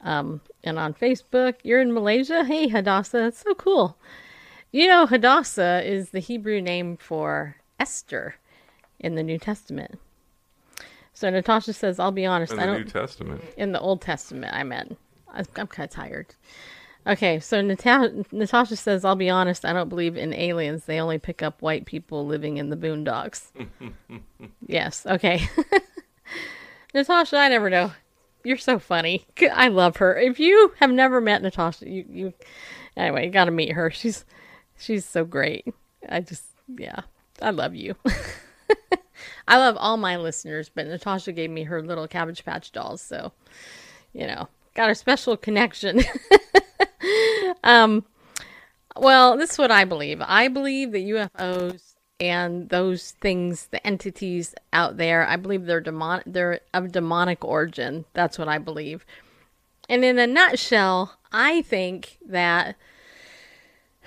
[0.00, 2.44] Um, and on Facebook, you're in Malaysia.
[2.44, 3.96] Hey, Hadassah, that's so cool.
[4.72, 8.36] You know, Hadassah is the Hebrew name for Esther
[8.98, 9.98] in the New Testament.
[11.12, 13.42] So Natasha says, "I'll be honest, in I don't." New Testament.
[13.56, 14.96] in the Old Testament, I meant.
[15.32, 16.34] I- I'm kind of tired.
[17.04, 20.84] Okay, so Nata- Natasha says, I'll be honest, I don't believe in aliens.
[20.84, 23.50] They only pick up white people living in the boondocks.
[24.68, 25.48] yes, okay.
[26.94, 27.90] Natasha, I never know.
[28.44, 29.24] You're so funny.
[29.52, 30.16] I love her.
[30.18, 32.32] If you have never met Natasha, you, you
[32.96, 33.90] anyway, you got to meet her.
[33.90, 34.24] She's
[34.78, 35.72] she's so great.
[36.08, 36.44] I just
[36.76, 37.00] yeah,
[37.40, 37.94] I love you.
[39.48, 43.32] I love all my listeners, but Natasha gave me her little Cabbage Patch dolls, so
[44.12, 46.02] you know, got a special connection.
[47.64, 48.04] um,
[48.96, 50.22] well, this is what I believe.
[50.24, 56.22] I believe that UFOs and those things, the entities out there, I believe they're demon
[56.26, 58.04] they're of demonic origin.
[58.12, 59.04] That's what I believe.
[59.88, 62.76] And in a nutshell, I think that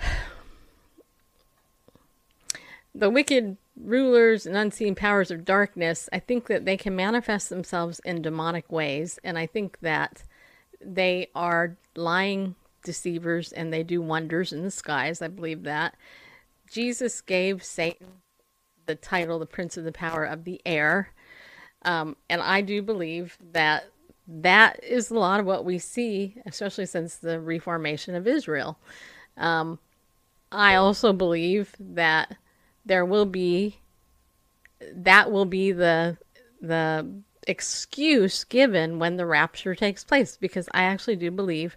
[2.94, 8.00] the wicked rulers and unseen powers of darkness, I think that they can manifest themselves
[8.04, 9.18] in demonic ways.
[9.22, 10.22] And I think that
[10.84, 15.20] they are lying deceivers and they do wonders in the skies.
[15.20, 15.94] I believe that.
[16.70, 18.06] Jesus gave Satan
[18.86, 21.10] the title, the prince of the power of the air.
[21.82, 23.86] Um, and I do believe that
[24.28, 28.78] that is a lot of what we see, especially since the reformation of Israel.
[29.36, 29.78] Um,
[30.50, 32.36] I also believe that
[32.84, 33.78] there will be
[34.92, 36.16] that will be the
[36.60, 37.06] the
[37.46, 41.76] excuse given when the rapture takes place because I actually do believe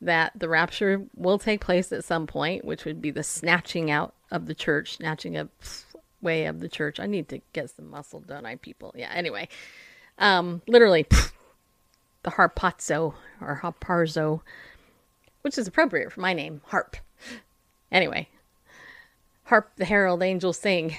[0.00, 4.14] that the rapture will take place at some point, which would be the snatching out
[4.30, 5.48] of the church, snatching a
[6.22, 6.98] way of the church.
[6.98, 8.94] I need to get some muscle, don't I, people?
[8.96, 9.10] Yeah.
[9.12, 9.48] Anyway,
[10.18, 11.06] um, literally
[12.22, 14.40] the harpazo or harparzo,
[15.42, 16.96] which is appropriate for my name, harp.
[17.92, 18.28] Anyway,
[19.44, 20.96] harp the herald angels sing.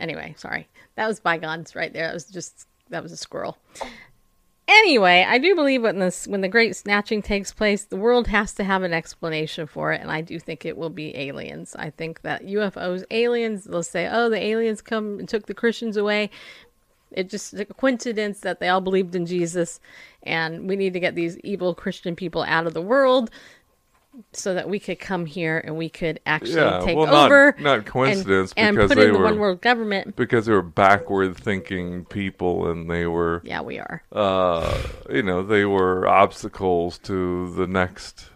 [0.00, 0.68] Anyway, sorry.
[0.96, 2.06] That was bygones right there.
[2.06, 3.58] That was just that was a squirrel.
[4.66, 8.54] Anyway, I do believe when this when the great snatching takes place, the world has
[8.54, 11.76] to have an explanation for it, and I do think it will be aliens.
[11.78, 15.98] I think that UFOs, aliens, they'll say, "Oh, the aliens come and took the Christians
[15.98, 16.30] away."
[17.12, 19.80] It just a coincidence that they all believed in Jesus,
[20.22, 23.30] and we need to get these evil Christian people out of the world
[24.32, 27.54] so that we could come here and we could actually Yeah, take well, over.
[27.58, 30.14] not and- coincidence, and, because put they in the were- one world government.
[30.16, 34.02] because they were backward thinking people and they were Yeah, we are.
[34.12, 34.76] uh
[35.10, 38.30] you know they were obstacles to the next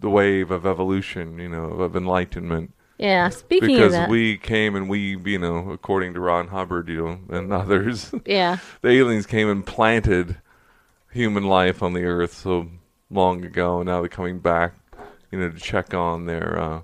[0.00, 3.28] the wave of evolution you know of enlightenment Yeah.
[3.30, 7.04] Speaking of because that, we came and we you know according to ron hubbard you
[7.04, 10.36] know and others yeah, the aliens came and planted
[11.12, 12.68] human life on the earth so
[13.10, 14.74] long ago and now they're coming back
[15.34, 16.82] you know to check on their uh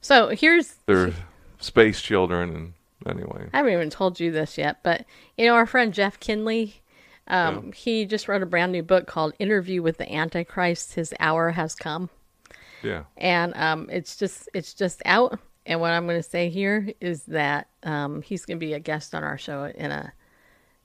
[0.00, 1.12] So here's their
[1.58, 2.72] space children and
[3.06, 5.04] anyway I haven't even told you this yet, but
[5.36, 6.82] you know our friend Jeff Kinley,
[7.28, 11.50] um, he just wrote a brand new book called "Interview with the Antichrist." His hour
[11.50, 12.08] has come,
[12.82, 15.38] yeah and um, it's just it's just out.
[15.66, 18.80] And what I'm going to say here is that um, he's going to be a
[18.80, 20.12] guest on our show in a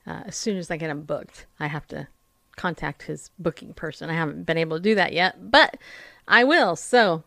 [0.05, 1.45] uh, as soon as I get him booked.
[1.59, 2.07] I have to
[2.55, 4.09] contact his booking person.
[4.09, 5.77] I haven't been able to do that yet, but
[6.27, 6.75] I will.
[6.75, 7.23] So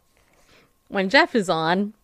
[0.88, 1.94] when Jeff is on,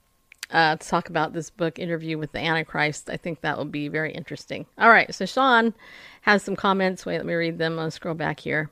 [0.50, 3.10] uh, to talk about this book interview with the Antichrist.
[3.10, 4.66] I think that will be very interesting.
[4.78, 5.74] All right, so Sean
[6.22, 7.04] has some comments.
[7.04, 7.78] Wait, let me read them.
[7.78, 8.70] I'll scroll back here.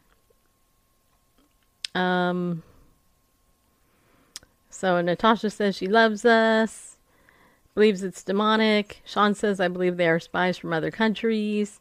[1.94, 2.62] Um,
[4.70, 6.96] so Natasha says she loves us,
[7.74, 9.03] believes it's demonic.
[9.05, 11.80] Sean says I believe they are spies from other countries.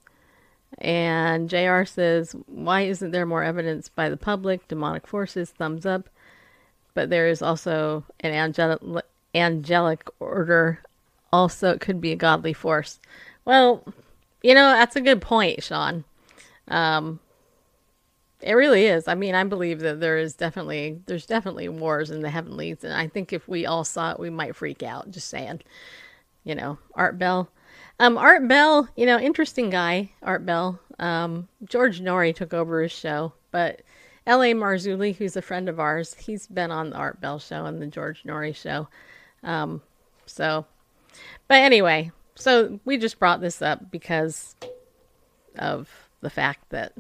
[0.78, 4.68] And JR says, Why isn't there more evidence by the public?
[4.68, 6.10] Demonic forces, thumbs up.
[6.94, 8.82] But there is also an angelic,
[9.34, 10.80] angelic order.
[11.32, 13.00] Also, it could be a godly force.
[13.46, 13.84] Well,
[14.44, 16.04] you know, that's a good point, Sean.
[16.68, 17.20] Um,
[18.42, 19.08] it really is.
[19.08, 22.94] I mean, I believe that there is definitely there's definitely wars in the heavenlies, and
[22.94, 25.12] I think if we all saw it, we might freak out.
[25.12, 25.62] Just saying,
[26.44, 27.50] you know, Art Bell,
[28.02, 30.80] um, Art Bell, you know, interesting guy, Art Bell.
[30.98, 33.84] Um, George Noory took over his show, but
[34.26, 34.56] L.A.
[34.56, 37.86] Marzulli, who's a friend of ours, he's been on the Art Bell show and the
[37.86, 38.88] George Noory show.
[39.44, 39.84] Um,
[40.26, 40.66] so,
[41.48, 44.56] but anyway, so we just brought this up because
[45.60, 46.94] of the fact that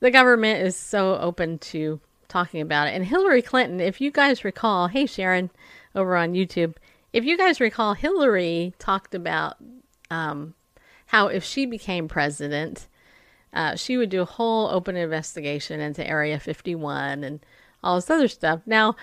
[0.00, 2.94] the government is so open to talking about it.
[2.94, 5.48] And Hillary Clinton, if you guys recall, hey Sharon
[5.94, 6.74] over on YouTube,
[7.14, 9.56] if you guys recall, Hillary talked about
[10.12, 10.54] um,
[11.06, 12.86] how if she became president,
[13.52, 17.40] uh, she would do a whole open investigation into Area 51 and
[17.82, 18.60] all this other stuff.
[18.66, 18.96] Now,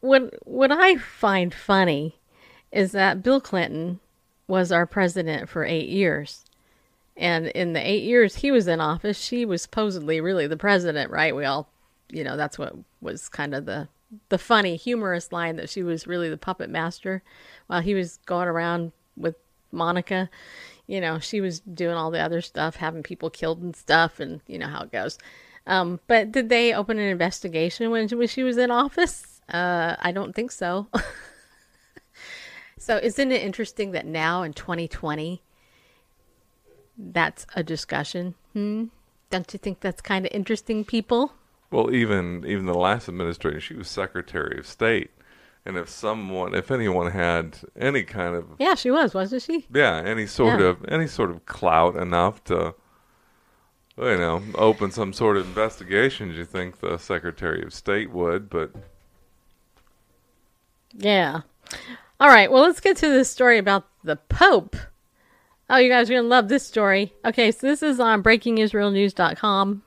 [0.00, 2.16] what what I find funny
[2.72, 4.00] is that Bill Clinton
[4.46, 6.44] was our president for eight years.
[7.16, 11.10] And in the eight years he was in office, she was supposedly really the president,
[11.10, 11.34] right?
[11.34, 11.68] We all,
[12.10, 13.88] you know, that's what was kind of the
[14.28, 17.22] the funny, humorous line that she was really the puppet master
[17.68, 19.36] while he was going around with
[19.72, 20.30] Monica.
[20.86, 24.40] You know, she was doing all the other stuff, having people killed and stuff, and
[24.46, 25.18] you know how it goes.
[25.66, 29.40] Um, but did they open an investigation when, when she was in office?
[29.48, 30.88] Uh, I don't think so.
[32.78, 35.42] so isn't it interesting that now in 2020,
[36.98, 38.34] that's a discussion?
[38.52, 38.86] Hmm?
[39.30, 41.32] Don't you think that's kind of interesting, people?
[41.70, 45.10] Well, even even the last administration, she was Secretary of State,
[45.66, 49.66] and if someone, if anyone had any kind of Yeah, she was, wasn't she?
[49.72, 50.66] yeah, any sort Yeah.
[50.68, 52.74] of any sort of clout enough to,
[53.98, 58.72] you know, open some sort of investigations, you think the Secretary of State would, but
[60.94, 61.40] Yeah.
[62.18, 62.50] All right.
[62.50, 64.76] Well, let's get to this story about the Pope.
[65.68, 67.12] Oh, you guys are going to love this story.
[67.24, 69.82] Okay, so this is on breakingisraelnews.com.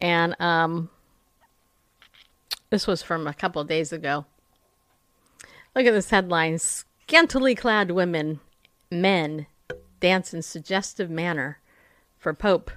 [0.00, 0.90] And um
[2.70, 4.26] this was from a couple days ago.
[5.74, 6.58] Look at this headline.
[6.58, 8.40] Scantily clad women,
[8.90, 9.46] men
[10.00, 11.58] dance in suggestive manner
[12.18, 12.70] for Pope.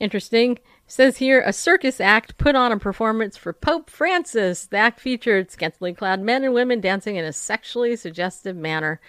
[0.00, 0.58] Interesting.
[0.86, 4.66] says here a circus act put on a performance for Pope Francis.
[4.66, 9.00] The act featured scantily clad men and women dancing in a sexually suggestive manner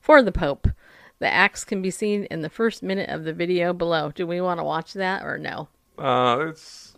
[0.00, 0.68] for the Pope.
[1.18, 4.10] The acts can be seen in the first minute of the video below.
[4.10, 5.68] Do we want to watch that or no?
[5.98, 6.94] uh, it's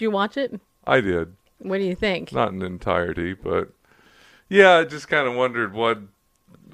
[0.00, 0.58] Do you watch it?
[0.86, 2.32] I did What do you think?
[2.32, 3.68] not in entirety, but
[4.48, 5.98] yeah, I just kind of wondered what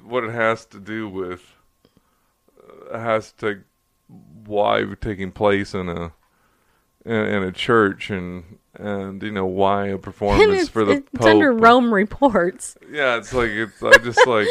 [0.01, 1.41] what it has to do with
[2.89, 3.63] uh, has to
[4.45, 6.13] why taking place in a
[7.03, 11.27] in, in a church and and you know why a performance for the it's Pope.
[11.27, 12.77] under Rome reports.
[12.89, 14.47] Yeah, it's like it's I just like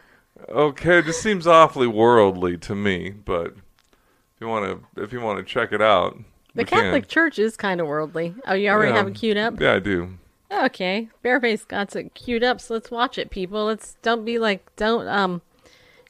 [0.48, 4.64] okay, it just seems awfully worldly to me, but if you want
[4.96, 6.16] to if you want to check it out,
[6.54, 6.82] The we can.
[6.84, 8.34] Catholic Church is kind of worldly.
[8.46, 8.98] Oh, you already Yeah.
[8.98, 9.60] have it queued up?
[9.60, 10.18] Yeah, I do.
[10.52, 13.64] Okay, Bareface got it queued up, so let's watch it, people.
[13.64, 15.42] Let's don't be like don't um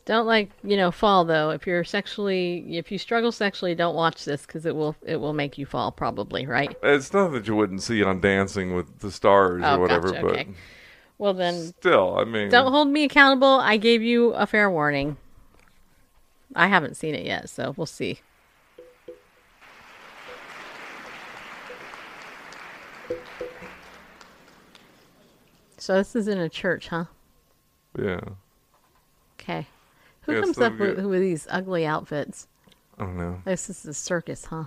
[0.05, 1.49] don't like you know fall though.
[1.51, 5.32] If you're sexually if you struggle sexually, don't watch this because it will it will
[5.32, 6.76] make you fall probably, right?
[6.82, 10.09] It's nothing that you wouldn't see it on Dancing with the Stars Oh, or whatever,
[10.11, 10.49] gotcha, but okay.
[11.16, 13.61] Well then, still, I mean, don't hold me accountable.
[13.61, 15.16] I gave you a fair warning.
[16.55, 18.20] I haven't seen it yet, so we'll see.
[25.85, 27.05] So this is in a church, huh?
[27.99, 28.18] yeah,
[29.39, 29.66] Okay.
[30.22, 31.05] Who Yeah, comes so up with, good.
[31.05, 32.49] with these ugly outfits?
[32.99, 33.43] I don't know.
[33.45, 34.64] This is a circus, huh?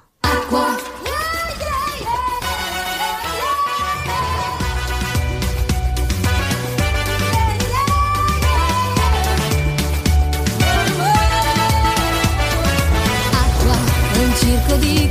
[13.31, 13.77] Acqua
[14.13, 15.06] è un circo di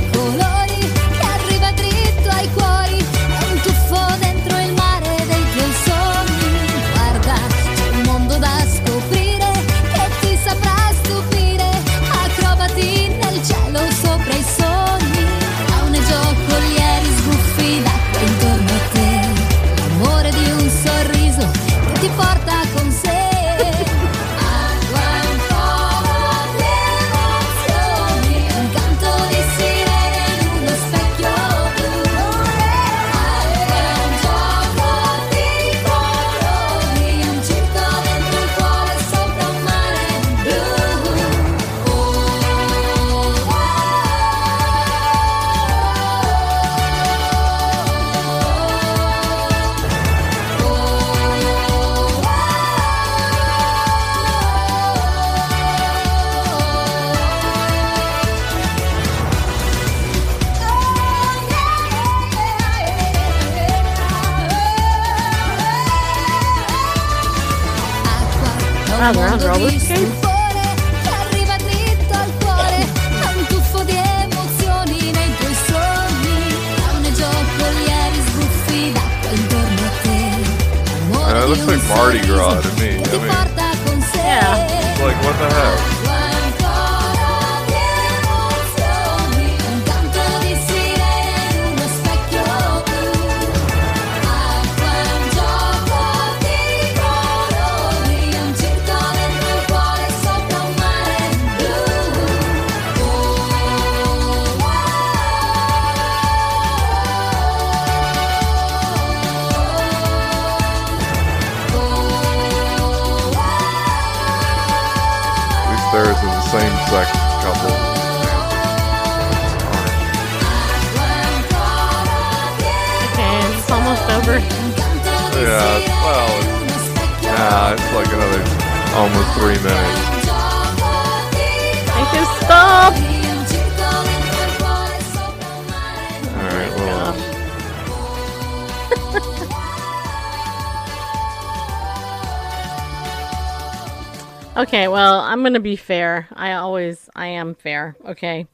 [145.27, 146.27] I'm going to be fair.
[146.33, 148.47] I always I am fair, okay?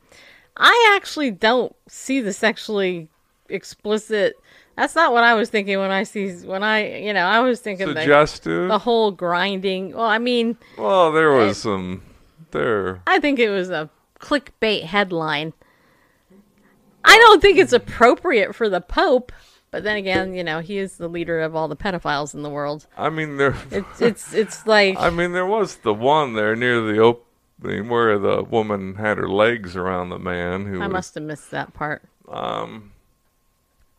[0.57, 3.09] I actually don't see the sexually
[3.49, 4.35] explicit
[4.75, 7.59] That's not what I was thinking when I see when I, you know, I was
[7.59, 8.67] thinking the, Suggestive?
[8.67, 9.93] the whole grinding.
[9.93, 12.03] Well, I mean, Well, there was some.
[12.51, 13.01] There.
[13.07, 15.53] I think it was a clickbait headline.
[17.03, 19.31] I don't think it's appropriate for the Pope,
[19.73, 22.49] but then again, you know, he is the leader of all the pedophiles in the
[22.49, 22.85] world.
[22.95, 23.57] I mean, there.
[23.71, 28.19] It's it's it's like I mean, there was the one there near the opening where
[28.19, 30.93] the woman had her legs around the man who I was.
[30.93, 32.03] must have missed that part.
[32.27, 32.91] Um.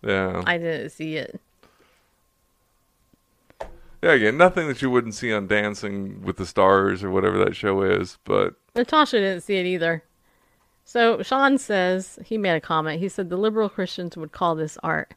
[0.00, 0.44] Yeah.
[0.46, 1.40] I didn't see it.
[4.00, 4.12] yeah.
[4.12, 7.82] Again, nothing that you wouldn't see on Dancing with the Stars or whatever that show
[7.82, 10.04] is, but Natasha didn't see it either.
[10.84, 13.00] So Sean says he made a comment.
[13.00, 15.14] He said the liberal Christians would call this art.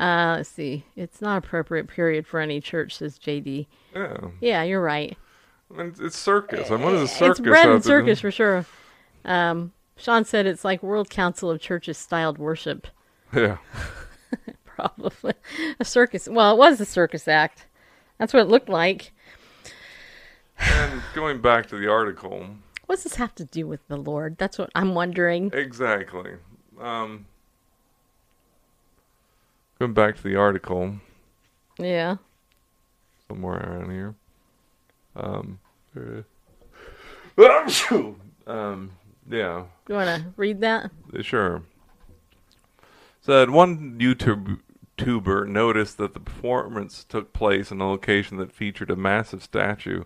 [0.00, 0.84] Uh, let's see.
[0.96, 1.86] It's not appropriate.
[1.88, 3.66] Period for any church, says JD.
[3.94, 4.16] yeah.
[4.40, 5.16] Yeah, you're right.
[5.72, 6.70] I mean, it's circus.
[6.70, 7.38] I mean, what is a circus?
[7.38, 8.64] it's bread and circus for sure.
[9.24, 12.86] Um, Sean said it's like World Council of Churches styled worship.
[13.34, 13.58] Yeah.
[14.64, 15.34] Probably
[15.78, 16.26] a circus.
[16.28, 17.66] Well, it was a circus act.
[18.18, 19.12] That's what it looked like.
[20.58, 22.46] And going back to the article,
[22.86, 24.36] What does this have to do with the Lord?
[24.38, 25.50] That's what I'm wondering.
[25.54, 26.32] exactly.
[26.80, 27.26] Um,
[29.80, 30.96] going back to the article,
[31.78, 32.16] Yeah.
[33.28, 34.14] somewhere around here.
[35.16, 35.58] Um,
[35.94, 36.24] there-
[38.46, 38.92] um,
[39.28, 40.90] yeah, You want to read that?
[41.22, 41.62] sure.
[43.22, 44.60] Said one YouTube
[44.98, 50.04] tuber noticed that the performance took place in a location that featured a massive statue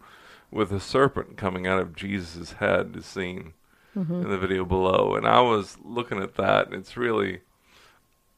[0.53, 3.55] with a serpent coming out of Jesus' head is seen
[3.97, 5.15] in the video below.
[5.17, 6.67] And I was looking at that.
[6.67, 7.41] And it's really,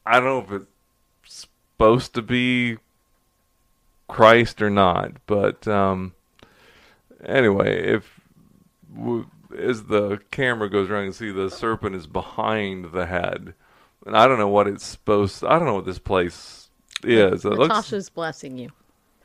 [0.05, 0.71] I don't know if it's
[1.77, 2.77] supposed to be
[4.07, 6.15] Christ or not, but um,
[7.23, 8.19] anyway, if
[9.55, 13.53] as the camera goes around, you see the serpent is behind the head,
[14.07, 15.43] and I don't know what it's supposed.
[15.43, 16.69] I don't know what this place
[17.03, 17.45] is.
[17.45, 17.69] It looks.
[17.69, 18.71] Natasha's blessing you.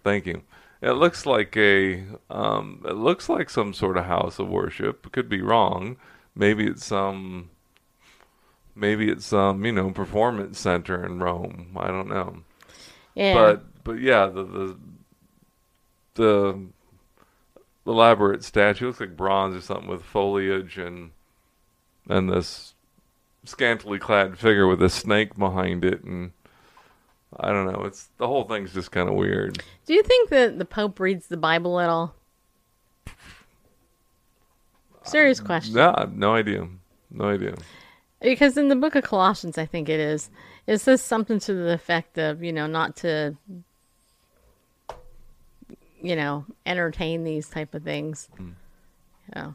[0.05, 0.43] Thank you.
[0.83, 2.05] It looks like a.
[2.29, 5.11] Um, it looks like some sort of house of worship.
[5.13, 5.97] Could be wrong.
[6.35, 7.49] Maybe it's some.
[8.75, 11.77] Maybe it's some you know performance center in Rome.
[11.77, 12.43] I don't know
[13.15, 13.35] Yeah.
[13.35, 14.77] but but yeah, the the
[16.15, 16.61] the
[17.87, 21.11] elaborate statue looks like bronze or something with foliage and
[22.09, 22.75] and this
[23.45, 26.33] scantily clad figure with a snake behind it and
[27.39, 27.85] I don't know.
[27.85, 29.63] It's the whole thing's just kind of weird.
[29.87, 32.15] Do you think that the Pope reads the Bible at all?
[35.05, 35.75] Serious uh, question.
[35.75, 36.69] Yeah, no idea.
[37.11, 37.55] No idea.
[38.23, 40.31] Because in the book of Colossians, I think it is,
[40.67, 43.37] it says something to the effect of, you know, not to,
[46.01, 48.29] you know, entertain these type of things.
[48.37, 48.51] Hmm.
[49.35, 49.53] Yeah.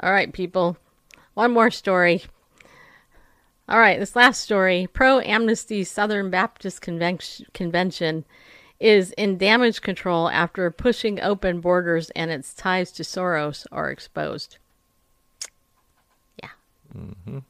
[0.00, 0.76] All right, people.
[1.34, 2.24] One more story.
[3.68, 4.88] All right, this last story.
[4.92, 8.24] Pro Amnesty Southern Baptist Convention, Convention
[8.78, 14.58] is in damage control after pushing open borders and its ties to Soros are exposed.
[16.42, 17.40] Yeah.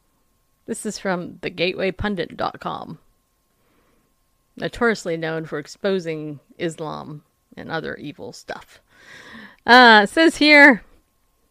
[0.67, 2.99] This is from thegatewaypundit.com.
[4.57, 7.23] Notoriously known for exposing Islam
[7.57, 8.81] and other evil stuff.
[9.67, 10.83] Uh, it says here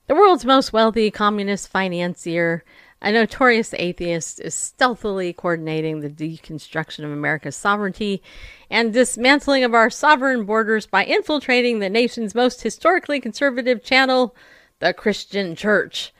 [0.07, 2.63] the world's most wealthy communist financier
[3.05, 8.23] A notorious atheist is stealthily coordinating the deconstruction of America's sovereignty
[8.67, 14.35] and dismantling of our sovereign borders by infiltrating the nation's most historically conservative channel,
[14.79, 16.15] the Christian Church.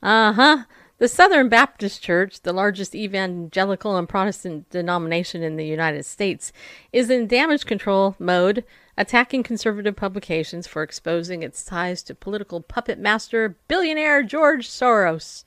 [0.00, 0.64] Uh huh.
[0.98, 6.52] The Southern Baptist Church, the largest evangelical and Protestant denomination in the United States,
[6.92, 8.64] is in damage control mode,
[8.96, 15.42] attacking conservative publications for exposing its ties to political puppet master billionaire George Soros.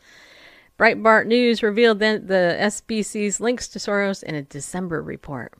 [0.81, 5.53] Breitbart News revealed that the SBC's links to Soros in a December report.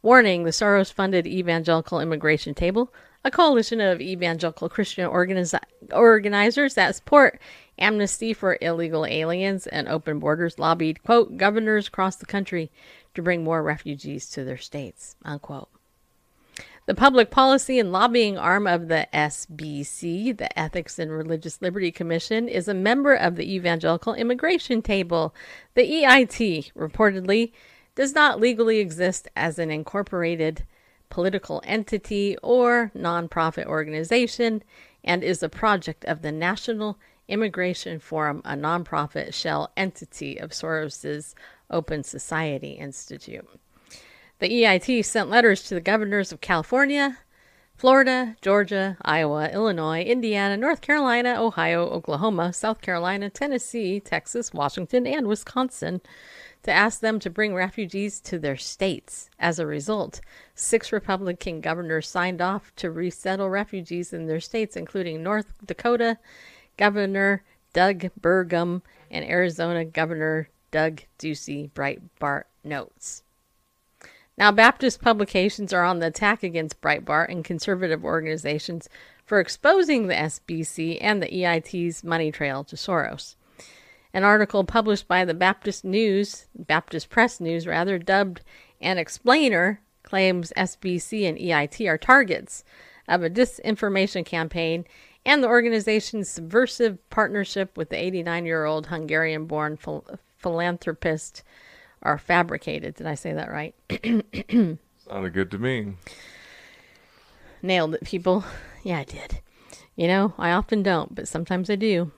[0.00, 2.90] Warning the Soros funded Evangelical Immigration Table,
[3.22, 5.60] a coalition of evangelical Christian organiz-
[5.92, 7.38] organizers that support
[7.78, 12.70] amnesty for illegal aliens and open borders, lobbied, quote, governors across the country
[13.14, 15.68] to bring more refugees to their states, unquote.
[16.90, 22.48] The public policy and lobbying arm of the SBC, the Ethics and Religious Liberty Commission,
[22.48, 25.32] is a member of the Evangelical Immigration Table.
[25.74, 27.52] The EIT, reportedly,
[27.94, 30.64] does not legally exist as an incorporated
[31.10, 34.64] political entity or nonprofit organization
[35.04, 41.36] and is a project of the National Immigration Forum, a nonprofit shell entity of Soros's
[41.70, 43.46] Open Society Institute.
[44.40, 47.18] The EIT sent letters to the governors of California,
[47.76, 55.26] Florida, Georgia, Iowa, Illinois, Indiana, North Carolina, Ohio, Oklahoma, South Carolina, Tennessee, Texas, Washington, and
[55.26, 56.00] Wisconsin
[56.62, 59.28] to ask them to bring refugees to their states.
[59.38, 60.22] As a result,
[60.54, 66.16] six Republican governors signed off to resettle refugees in their states, including North Dakota
[66.78, 67.42] Governor
[67.74, 68.80] Doug Burgum
[69.10, 73.22] and Arizona Governor Doug Ducey, Breitbart notes.
[74.40, 78.88] Now, Baptist publications are on the attack against Breitbart and conservative organizations
[79.26, 83.34] for exposing the SBC and the EIT's money trail to Soros.
[84.14, 88.40] An article published by the Baptist News, Baptist Press News rather, dubbed
[88.80, 92.64] An Explainer, claims SBC and EIT are targets
[93.06, 94.86] of a disinformation campaign
[95.26, 101.42] and the organization's subversive partnership with the 89 year old Hungarian born phil- philanthropist
[102.02, 102.94] are fabricated.
[102.94, 103.74] Did I say that right?
[105.08, 105.94] Sounded good to me.
[107.62, 108.44] Nailed it, people.
[108.82, 109.40] Yeah, I did.
[109.96, 112.10] You know, I often don't, but sometimes I do.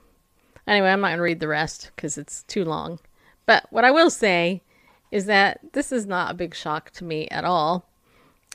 [0.66, 3.01] Anyway, I'm not going to read the rest because it's too long.
[3.47, 4.62] But what I will say
[5.11, 7.89] is that this is not a big shock to me at all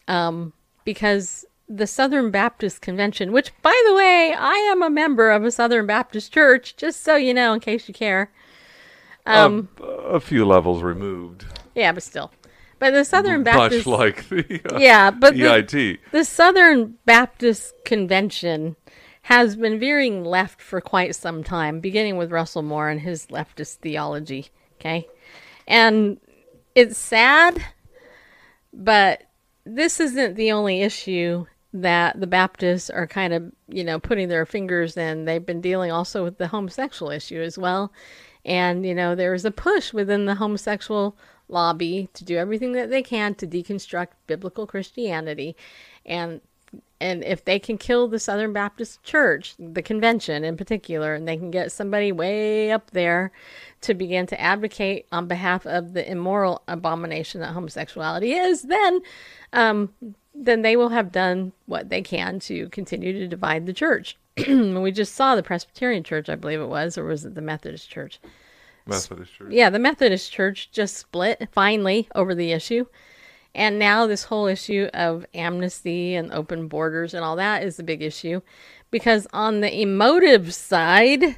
[0.07, 0.53] um,
[0.85, 5.51] because the Southern Baptist Convention, which, by the way, I am a member of a
[5.51, 8.31] Southern Baptist church, just so you know, in case you care.
[9.27, 11.45] Um, a few levels removed.
[11.75, 12.31] yeah, but still.
[12.79, 13.87] But the Southern Baptist.
[13.87, 18.75] Much like the uh, yeah, but the, the Southern Baptist Convention
[19.23, 23.77] has been veering left for quite some time, beginning with Russell Moore and his leftist
[23.77, 24.47] theology.
[24.79, 25.07] Okay.
[25.67, 26.19] And
[26.75, 27.61] it's sad,
[28.71, 29.23] but
[29.65, 34.45] this isn't the only issue that the Baptists are kind of, you know, putting their
[34.45, 35.25] fingers in.
[35.25, 37.91] They've been dealing also with the homosexual issue as well.
[38.47, 41.15] And, you know, there's a push within the homosexual
[41.49, 45.55] lobby to do everything that they can to deconstruct biblical Christianity.
[46.05, 46.41] And
[46.99, 51.37] and if they can kill the Southern Baptist Church, the convention in particular, and they
[51.37, 53.31] can get somebody way up there
[53.81, 59.01] to begin to advocate on behalf of the immoral abomination that homosexuality is, then
[59.53, 59.93] um,
[60.33, 64.17] then they will have done what they can to continue to divide the church.
[64.47, 67.89] we just saw the Presbyterian Church, I believe it was, or was it the Methodist
[67.89, 68.19] Church?
[68.85, 69.51] Methodist Church.
[69.51, 72.85] Yeah, the Methodist Church just split finally over the issue.
[73.55, 77.83] And now this whole issue of amnesty and open borders and all that is the
[77.83, 78.41] big issue
[78.91, 81.37] because on the emotive side,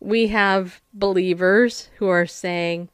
[0.00, 2.88] we have believers who are saying,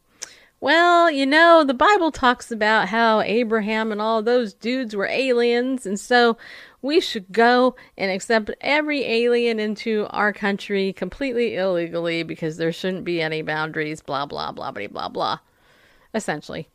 [0.60, 5.84] well, you know, the Bible talks about how Abraham and all those dudes were aliens,
[5.84, 6.38] and so
[6.85, 13.05] we should go and accept every alien into our country completely illegally because there shouldn't
[13.05, 15.39] be any boundaries, blah, blah, blah, blah, blah, blah.
[16.12, 16.68] Essentially.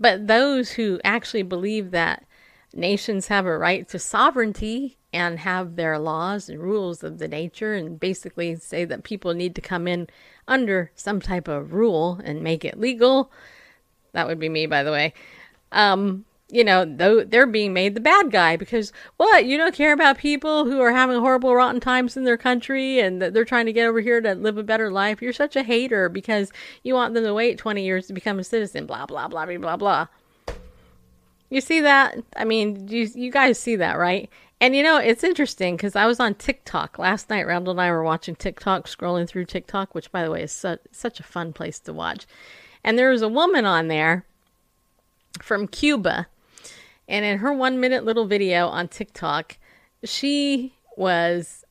[0.00, 2.26] But those who actually believe that
[2.74, 7.74] nations have a right to sovereignty and have their laws and rules of the nature
[7.74, 10.08] and basically say that people need to come in
[10.48, 13.30] under some type of rule and make it legal.
[14.10, 15.14] That would be me, by the way.
[15.70, 19.46] Um, you know, they're being made the bad guy because what?
[19.46, 23.20] You don't care about people who are having horrible, rotten times in their country and
[23.20, 25.20] that they're trying to get over here to live a better life.
[25.20, 26.52] You're such a hater because
[26.84, 28.86] you want them to wait 20 years to become a citizen.
[28.86, 30.06] Blah blah blah blah blah blah.
[31.50, 32.16] You see that?
[32.36, 34.30] I mean, you you guys see that, right?
[34.60, 37.46] And you know, it's interesting because I was on TikTok last night.
[37.46, 40.78] Randall and I were watching TikTok, scrolling through TikTok, which, by the way, is su-
[40.92, 42.26] such a fun place to watch.
[42.82, 44.24] And there was a woman on there
[45.42, 46.28] from Cuba.
[47.08, 49.58] And in her one minute little video on TikTok,
[50.04, 51.64] she was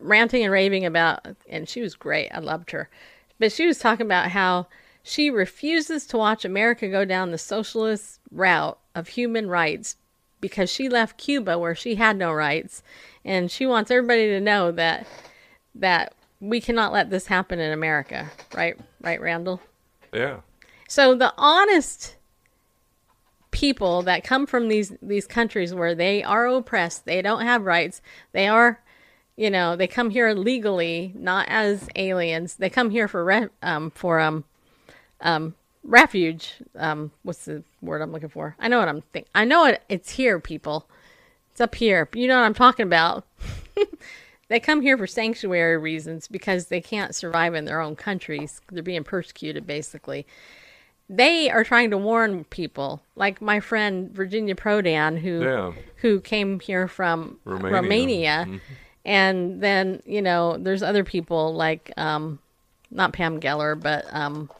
[0.00, 2.30] ranting and raving about, and she was great.
[2.30, 2.88] I loved her.
[3.38, 4.66] But she was talking about how
[5.02, 9.96] she refuses to watch America go down the socialist route of human rights
[10.40, 12.82] because she left Cuba where she had no rights.
[13.24, 15.06] And she wants everybody to know that
[15.74, 18.30] that we cannot let this happen in America.
[18.54, 18.78] Right?
[19.00, 19.60] Right, Randall?
[20.12, 20.40] Yeah.
[20.88, 22.16] So the honest
[23.58, 28.00] people that come from these these countries where they are oppressed, they don't have rights,
[28.30, 28.80] they are,
[29.34, 32.54] you know, they come here legally, not as aliens.
[32.54, 34.44] They come here for re- um for um
[35.20, 36.54] um refuge.
[36.76, 38.54] Um, what's the word I'm looking for?
[38.60, 39.26] I know what I'm think.
[39.34, 39.82] I know it.
[39.88, 40.88] It's here, people.
[41.50, 42.08] It's up here.
[42.14, 43.26] You know what I'm talking about.
[44.48, 48.60] they come here for sanctuary reasons because they can't survive in their own countries.
[48.70, 50.26] They're being persecuted, basically.
[51.10, 55.72] They are trying to warn people, like my friend Virginia Prodan, who Yeah.
[55.96, 57.72] who came here from Romania.
[57.72, 58.60] Romania,
[59.06, 62.38] and then you know there's other people like um,
[62.90, 64.50] not Pam Geller, but um,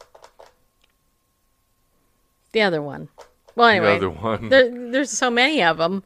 [2.51, 3.09] the other one.
[3.55, 4.49] Well, anyway, the other one.
[4.49, 6.03] There, there's so many of them.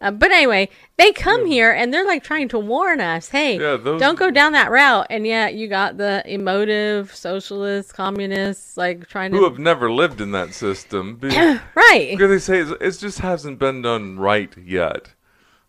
[0.00, 3.76] Uh, but anyway, they come here and they're like trying to warn us, hey, Yeah,
[3.76, 5.06] those- don't go down that route.
[5.10, 10.20] And yet you got the emotive socialists, communists, like trying to Who have never lived
[10.20, 11.16] in that system.
[11.20, 12.08] be- right.
[12.10, 15.10] Because they say it just hasn't been done right yet.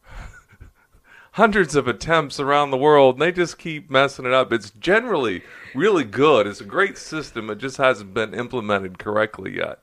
[1.33, 4.53] Hundreds of attempts around the world, and they just keep messing it up.
[4.53, 5.43] It's generally
[5.73, 6.47] really good.
[6.47, 7.49] It's a great system.
[7.49, 9.79] It just hasn't been implemented correctly yet.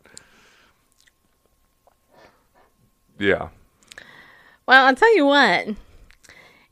[3.18, 3.48] Yeah.
[4.72, 5.68] Well, I'll tell you what.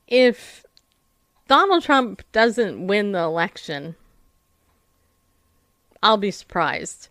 [0.07, 0.65] If
[1.47, 3.95] Donald Trump doesn't win the election,
[6.01, 7.09] I'll be surprised.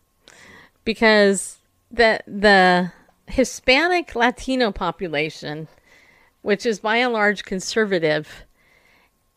[0.84, 1.58] Because
[1.92, 2.90] the the
[3.28, 5.68] Hispanic Latino population,
[6.42, 8.44] which is by and large conservative,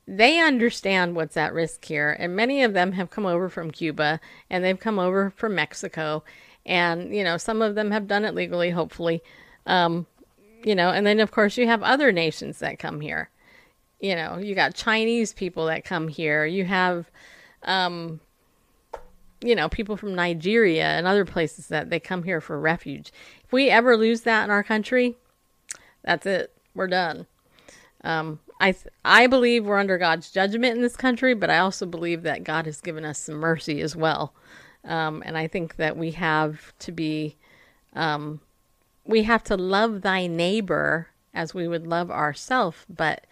[0.07, 2.15] they understand what's at risk here.
[2.17, 6.23] And many of them have come over from Cuba and they've come over from Mexico.
[6.65, 9.21] And, you know, some of them have done it legally, hopefully.
[9.67, 10.07] Um,
[10.63, 13.29] you know, and then of course you have other nations that come here.
[13.99, 16.45] You know, you got Chinese people that come here.
[16.45, 17.09] You have,
[17.63, 18.19] um,
[19.41, 23.13] you know, people from Nigeria and other places that they come here for refuge.
[23.43, 25.15] If we ever lose that in our country,
[26.03, 26.51] that's it.
[26.75, 27.27] We're done.
[28.03, 31.85] Um, I th- I believe we're under God's judgment in this country, but I also
[31.85, 34.33] believe that God has given us some mercy as well.
[34.83, 37.37] Um, and I think that we have to be
[37.93, 38.41] um,
[39.05, 42.85] we have to love thy neighbor as we would love ourselves.
[42.89, 43.25] But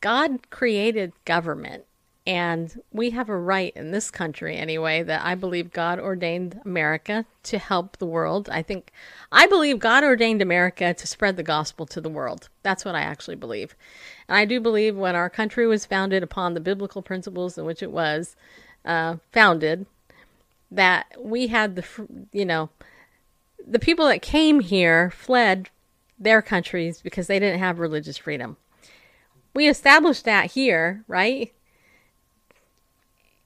[0.00, 1.84] God created government,
[2.26, 7.24] and we have a right in this country, anyway, that I believe God ordained America
[7.44, 8.48] to help the world.
[8.50, 8.92] I think,
[9.32, 12.48] I believe God ordained America to spread the gospel to the world.
[12.62, 13.74] That's what I actually believe.
[14.28, 17.82] And I do believe when our country was founded upon the biblical principles in which
[17.82, 18.36] it was
[18.84, 19.86] uh, founded,
[20.70, 21.84] that we had the,
[22.32, 22.70] you know,
[23.70, 25.70] the people that came here fled
[26.18, 28.56] their countries because they didn't have religious freedom.
[29.54, 31.52] We established that here, right?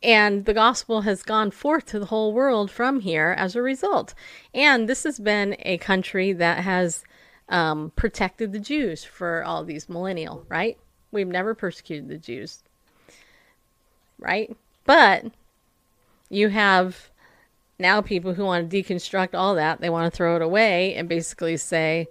[0.02, 4.14] And the gospel has gone forth to the whole world from here as a result.
[4.52, 7.04] And this has been a country that has
[7.50, 10.78] um, protected the Jews for all these millennial, right?
[11.12, 12.62] We've never persecuted the Jews,
[14.18, 14.56] right?
[14.84, 15.26] But
[16.28, 17.10] you have
[17.78, 21.08] now people who want to deconstruct all that they want to throw it away and
[21.08, 22.06] basically say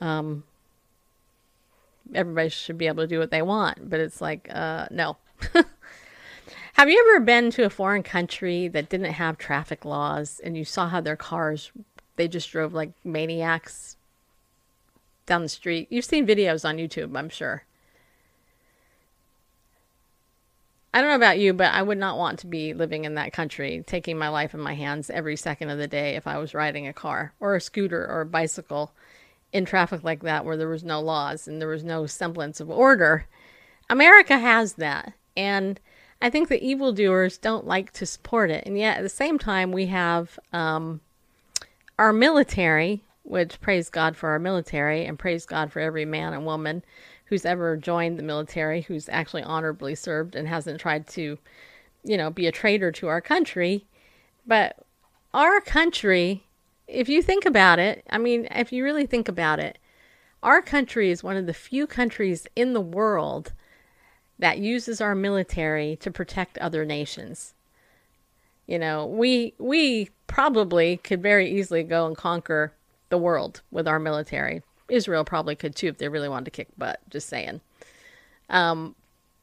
[0.00, 0.44] um,
[2.14, 3.88] everybody should be able to do what they want.
[3.88, 5.16] But it's like uh, no.
[6.74, 10.64] Have you ever been to a foreign country that didn't have traffic laws and you
[10.64, 11.72] saw how their cars
[12.16, 13.96] they just drove like maniacs
[15.24, 15.88] down the street?
[15.90, 17.65] You've seen videos on youtube i'm sure
[20.96, 23.34] I don't know about you, but I would not want to be living in that
[23.34, 26.54] country, taking my life in my hands every second of the day if I was
[26.54, 28.94] riding a car or a scooter or a bicycle
[29.52, 32.70] in traffic like that where there was no laws and there was no semblance of
[32.70, 33.26] order.
[33.90, 35.12] America has that.
[35.36, 35.78] And
[36.22, 38.64] I think the evildoers don't like to support it.
[38.64, 41.02] And yet at the same time, we have um,
[41.98, 46.46] our military, which praise God for our military and praise God for every man and
[46.46, 46.82] woman
[47.26, 51.38] who's ever joined the military, who's actually honorably served and hasn't tried to,
[52.04, 53.86] you know, be a traitor to our country.
[54.46, 54.76] But
[55.34, 56.44] our country,
[56.86, 59.78] if you think about it, I mean, if you really think about it,
[60.42, 63.52] our country is one of the few countries in the world
[64.38, 67.54] that uses our military to protect other nations.
[68.66, 72.72] You know, we we probably could very easily go and conquer
[73.08, 74.62] the world with our military.
[74.88, 77.00] Israel probably could too if they really wanted to kick butt.
[77.10, 77.60] Just saying.
[78.50, 78.94] Um,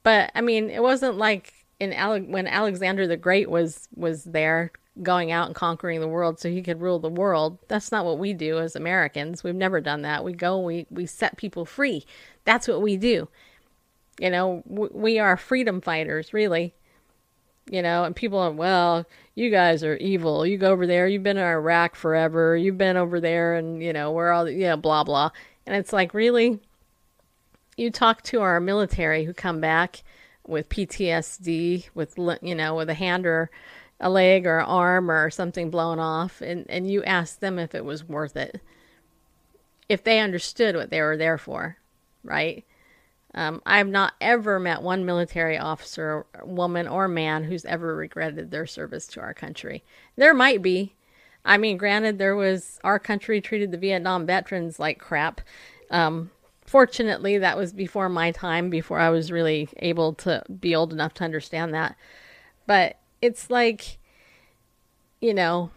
[0.04, 4.72] but I mean, it wasn't like in Ale- when Alexander the Great was was there
[5.02, 7.58] going out and conquering the world so he could rule the world.
[7.68, 9.44] That's not what we do as Americans.
[9.44, 10.24] We've never done that.
[10.24, 12.06] We go, we we set people free.
[12.46, 13.28] That's what we do.
[14.20, 16.76] You know, w- we are freedom fighters, really.
[17.70, 19.06] You know, and people are, well,
[19.36, 20.46] you guys are evil.
[20.46, 22.58] You go over there, you've been in Iraq forever.
[22.58, 25.32] You've been over there and, you know, we're all, yeah, blah, blah.
[25.66, 26.60] And it's like, really?
[27.78, 30.04] You talk to our military who come back
[30.46, 33.50] with PTSD, with, you know, with a hand or
[34.00, 37.86] a leg or arm or something blown off, and, and you ask them if it
[37.86, 38.62] was worth it.
[39.88, 41.78] If they understood what they were there for,
[42.24, 42.66] right?
[43.36, 48.68] Um, I've not ever met one military officer, woman or man, who's ever regretted their
[48.68, 49.84] service to our country.
[50.16, 50.94] There might be.
[51.44, 55.42] I mean, granted, there was our country treated the Vietnam veterans like crap.
[55.90, 56.30] Um,
[56.66, 61.16] fortunately, that was before my time, before I was really able to be old enough
[61.16, 61.96] to understand that.
[62.68, 63.98] But it's like,
[65.22, 65.72] you know,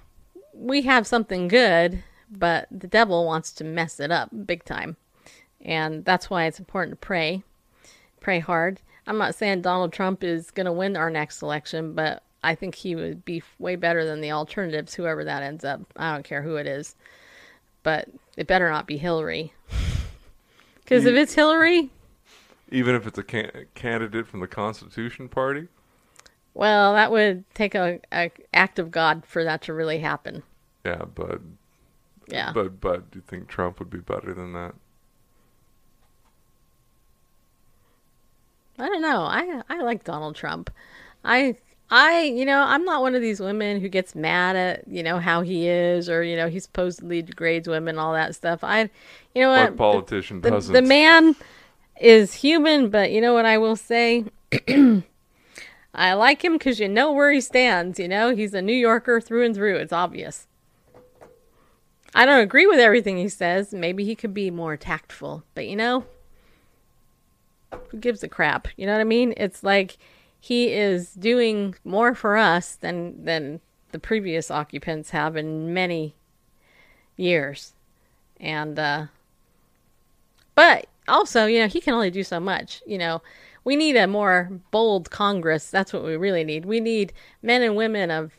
[0.52, 4.96] we have something good, but the devil wants to mess it up big time.
[5.66, 7.42] And that's why it's important to pray.
[8.20, 8.80] Pray hard.
[9.06, 12.74] I'm not saying Donald Trump is going to win our next election, but I think
[12.76, 15.80] he would be way better than the alternatives, whoever that ends up.
[15.96, 16.94] I don't care who it is.
[17.82, 19.52] But it better not be Hillary.
[20.78, 21.90] Because if it's Hillary,
[22.70, 25.66] Even if it's a can- candidate from the Constitution Party?
[26.54, 30.44] well, that would take a, a act of God for that to really happen.
[30.84, 31.40] Yeah, but
[32.28, 32.52] Yeah.
[32.54, 34.76] but but do you think Trump would be better than that?
[38.78, 39.22] I don't know.
[39.22, 40.70] I I like Donald Trump.
[41.24, 41.56] I
[41.90, 45.18] I you know I'm not one of these women who gets mad at you know
[45.18, 48.62] how he is or you know he supposedly degrades women all that stuff.
[48.62, 48.90] I
[49.34, 50.72] you know what What politician the, doesn't?
[50.72, 51.36] the man
[52.00, 54.24] is human, but you know what I will say.
[55.94, 57.98] I like him because you know where he stands.
[57.98, 59.76] You know he's a New Yorker through and through.
[59.76, 60.46] It's obvious.
[62.14, 63.72] I don't agree with everything he says.
[63.72, 66.04] Maybe he could be more tactful, but you know
[67.88, 68.68] who gives a crap?
[68.76, 69.34] You know what I mean?
[69.36, 69.98] It's like
[70.40, 73.60] he is doing more for us than than
[73.92, 76.14] the previous occupants have in many
[77.16, 77.72] years.
[78.38, 79.06] And uh
[80.54, 83.22] but also, you know, he can only do so much, you know.
[83.64, 85.70] We need a more bold Congress.
[85.70, 86.64] That's what we really need.
[86.64, 87.12] We need
[87.42, 88.32] men and women of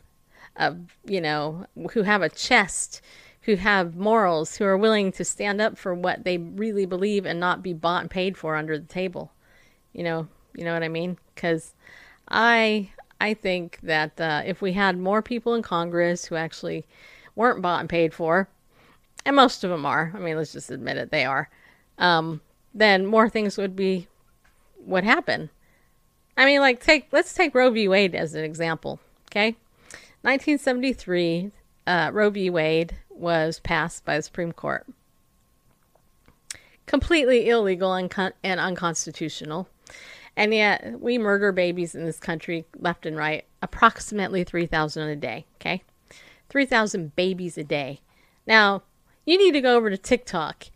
[0.56, 3.00] of, you know, who have a chest,
[3.48, 7.40] who have morals, who are willing to stand up for what they really believe and
[7.40, 9.32] not be bought and paid for under the table.
[9.94, 11.16] You know, you know what I mean?
[11.34, 11.72] Because
[12.28, 12.90] I
[13.22, 16.84] I think that uh, if we had more people in Congress who actually
[17.36, 18.50] weren't bought and paid for,
[19.24, 20.12] and most of them are.
[20.14, 21.48] I mean, let's just admit it, they are.
[21.96, 22.42] Um,
[22.74, 24.08] then more things would be
[24.78, 25.48] would happen.
[26.36, 27.88] I mean, like take let's take Roe v.
[27.88, 29.00] Wade as an example.
[29.30, 29.56] Okay,
[30.20, 31.50] 1973,
[31.86, 32.50] uh, Roe v.
[32.50, 34.86] Wade was passed by the Supreme Court.
[36.86, 39.68] Completely illegal and, con- and unconstitutional.
[40.36, 45.46] And yet, we murder babies in this country left and right, approximately 3,000 a day,
[45.56, 45.82] okay?
[46.48, 48.00] 3,000 babies a day.
[48.46, 48.82] Now,
[49.26, 50.66] you need to go over to TikTok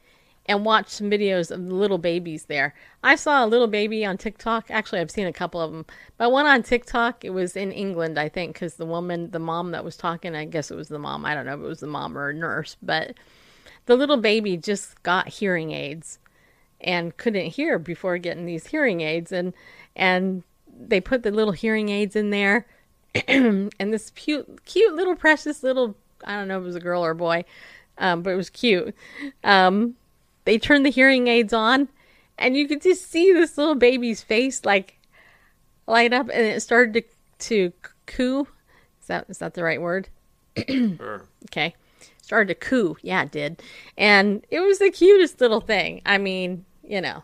[0.53, 2.75] and watch some videos of little babies there.
[3.03, 4.71] I saw a little baby on TikTok.
[4.71, 5.87] Actually, I've seen a couple of them,
[6.19, 7.25] but one on TikTok.
[7.25, 10.45] It was in England, I think, because the woman, the mom that was talking, I
[10.45, 11.25] guess it was the mom.
[11.25, 13.15] I don't know if it was the mom or a nurse, but
[13.87, 16.19] the little baby just got hearing aids
[16.81, 19.55] and couldn't hear before getting these hearing aids, and
[19.97, 22.67] and they put the little hearing aids in there,
[23.29, 25.97] and this cute, cute little precious little.
[26.25, 27.45] I don't know if it was a girl or a boy,
[27.99, 28.95] um, but it was cute.
[29.43, 29.97] Um,
[30.45, 31.89] they turned the hearing aids on
[32.39, 34.99] and you could just see this little baby's face like
[35.87, 37.03] light up and it started to
[37.39, 37.73] to
[38.07, 38.47] coo.
[39.01, 40.09] Is that is that the right word?
[40.69, 41.27] Sure.
[41.47, 41.75] okay.
[42.21, 42.97] Started to coo.
[43.03, 43.63] Yeah it did.
[43.97, 46.03] And it was the cutest little thing.
[46.07, 47.23] I mean you know.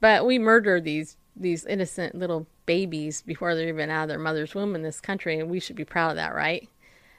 [0.00, 4.54] But we murder these these innocent little babies before they're even out of their mother's
[4.54, 6.68] womb in this country and we should be proud of that right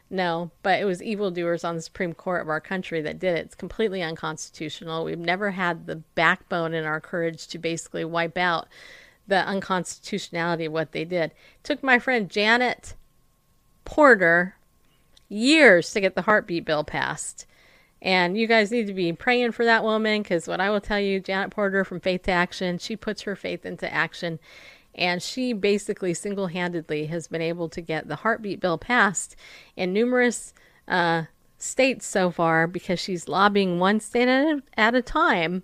[0.09, 3.45] no, but it was evildoers on the Supreme Court of our country that did it.
[3.45, 5.03] It's completely unconstitutional.
[5.03, 8.67] We've never had the backbone and our courage to basically wipe out
[9.27, 11.31] the unconstitutionality of what they did.
[11.31, 12.95] It took my friend Janet
[13.83, 14.55] Porter
[15.27, 17.45] years to get the heartbeat bill passed.
[18.01, 20.99] And you guys need to be praying for that woman because what I will tell
[20.99, 24.39] you, Janet Porter from Faith to Action, she puts her faith into action.
[24.97, 29.35] And she basically single handedly has been able to get the heartbeat bill passed
[29.75, 30.53] in numerous
[30.87, 31.23] uh,
[31.57, 35.63] states so far because she's lobbying one state at a, at a time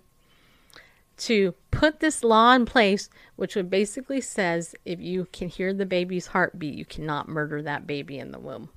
[1.16, 5.86] to put this law in place, which would basically says if you can hear the
[5.86, 8.68] baby's heartbeat, you cannot murder that baby in the womb.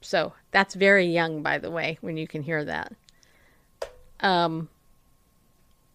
[0.00, 2.92] So that's very young, by the way, when you can hear that.
[4.20, 4.68] Um,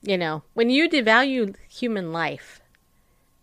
[0.02, 2.61] you know, when you devalue human life,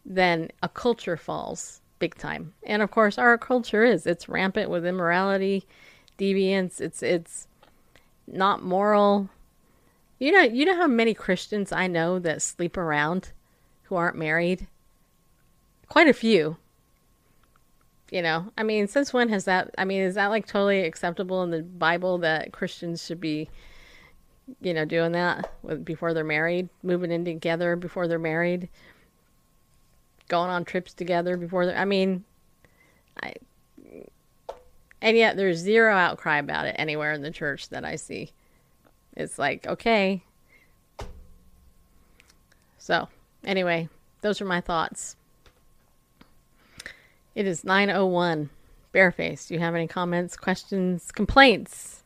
[0.09, 2.55] then a culture falls big time.
[2.65, 5.65] And of course, our culture is it's rampant with immorality,
[6.19, 6.81] deviance.
[6.81, 7.47] It's it's
[8.27, 9.29] not moral.
[10.19, 13.33] You know, you know how many Christians I know that sleep around
[13.85, 14.67] who aren't married?
[15.89, 16.57] Quite a few.
[18.11, 19.75] You know, I mean, since when has that?
[19.77, 23.51] I mean, is that like totally acceptable in the Bible that Christians should be,
[24.63, 25.51] you know, doing that
[25.85, 28.71] before they're married, moving in together before they're married,
[30.29, 31.71] going on trips together before?
[31.73, 32.25] I mean,
[33.23, 33.35] I.
[35.01, 38.33] And yet, there's zero outcry about it anywhere in the church that I see.
[39.17, 40.23] It's like, okay.
[42.79, 43.09] So,
[43.45, 43.89] anyway,
[44.23, 45.17] those are my thoughts.
[47.35, 48.51] It is 901.
[48.95, 52.03] Bareface, do you have any comments, questions, complaints?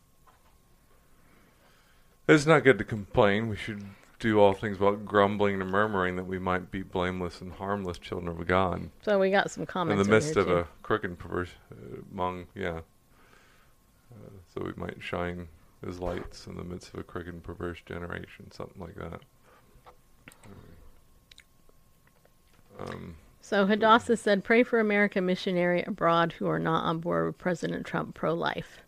[2.28, 3.48] It's not good to complain.
[3.48, 3.84] We should
[4.22, 8.28] do all things without grumbling and murmuring that we might be blameless and harmless children
[8.28, 8.88] of God.
[9.02, 10.58] So we got some comments In the midst of too.
[10.58, 12.80] a crooked and perverse uh, among, yeah.
[14.12, 15.48] Uh, so we might shine
[15.86, 19.20] as lights in the midst of a crooked and perverse generation, something like that.
[22.78, 27.38] Um, So Hadassah said, "Pray for American missionary abroad who are not on board with
[27.38, 28.78] President Trump pro-life."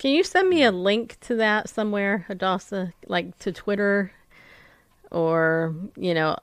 [0.00, 4.10] Can you send me a link to that somewhere, Hadassah, like to Twitter,
[5.10, 6.38] or you know,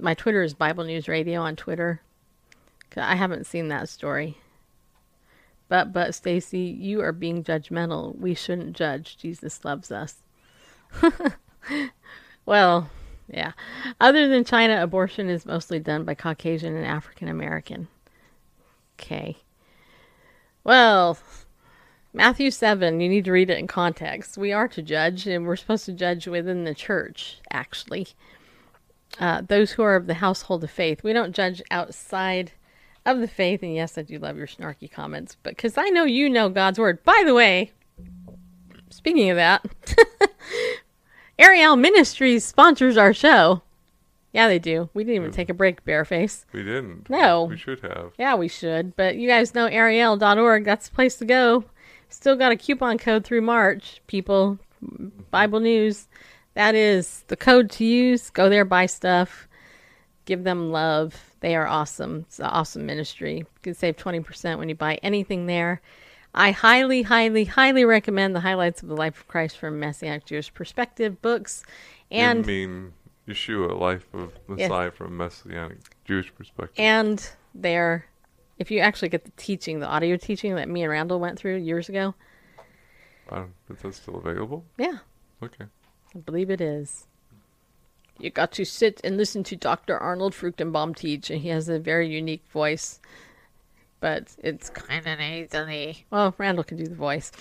[0.00, 2.00] my Twitter is Bible News Radio on Twitter.
[2.96, 4.38] I haven't seen that story.
[5.68, 8.16] But but Stacy, you are being judgmental.
[8.18, 9.18] We shouldn't judge.
[9.18, 10.14] Jesus loves us.
[12.46, 12.88] well,
[13.28, 13.52] yeah.
[14.00, 17.88] Other than China, abortion is mostly done by Caucasian and African American.
[18.98, 19.36] Okay.
[20.64, 21.18] Well,
[22.14, 24.36] Matthew 7, you need to read it in context.
[24.36, 28.08] We are to judge, and we're supposed to judge within the church, actually.
[29.18, 31.02] Uh, those who are of the household of faith.
[31.02, 32.52] We don't judge outside
[33.06, 33.62] of the faith.
[33.62, 36.78] And yes, I do love your snarky comments, but because I know you know God's
[36.78, 37.02] word.
[37.04, 37.72] By the way,
[38.90, 39.64] speaking of that,
[41.38, 43.62] Ariel Ministries sponsors our show.
[44.32, 44.88] Yeah, they do.
[44.94, 46.46] We didn't even take a break, Bareface.
[46.52, 47.10] we didn't.
[47.10, 47.44] No.
[47.44, 48.12] We should have.
[48.18, 48.96] Yeah, we should.
[48.96, 50.64] But you guys know Ariel.org.
[50.64, 51.64] That's the place to go.
[52.12, 54.58] Still got a coupon code through March, people.
[55.30, 56.08] Bible News.
[56.54, 58.30] That is the code to use.
[58.30, 59.48] Go there, buy stuff.
[60.24, 61.34] Give them love.
[61.40, 62.26] They are awesome.
[62.28, 63.38] It's an awesome ministry.
[63.38, 65.80] You can save 20% when you buy anything there.
[66.34, 70.52] I highly, highly, highly recommend the Highlights of the Life of Christ from Messianic Jewish
[70.52, 71.64] Perspective books.
[72.10, 72.92] And you mean
[73.28, 76.74] Yeshua, life of Messiah from Messianic Jewish perspective.
[76.78, 78.06] and there
[78.58, 81.56] if you actually get the teaching the audio teaching that me and randall went through
[81.56, 82.14] years ago
[83.30, 84.64] don't, is that still available?
[84.78, 84.98] yeah
[85.42, 85.64] Okay.
[86.14, 87.06] i believe it is
[88.18, 91.78] you got to sit and listen to dr arnold fruchtenbaum teach and he has a
[91.78, 93.00] very unique voice
[94.00, 97.32] but it's kind of nasally well randall can do the voice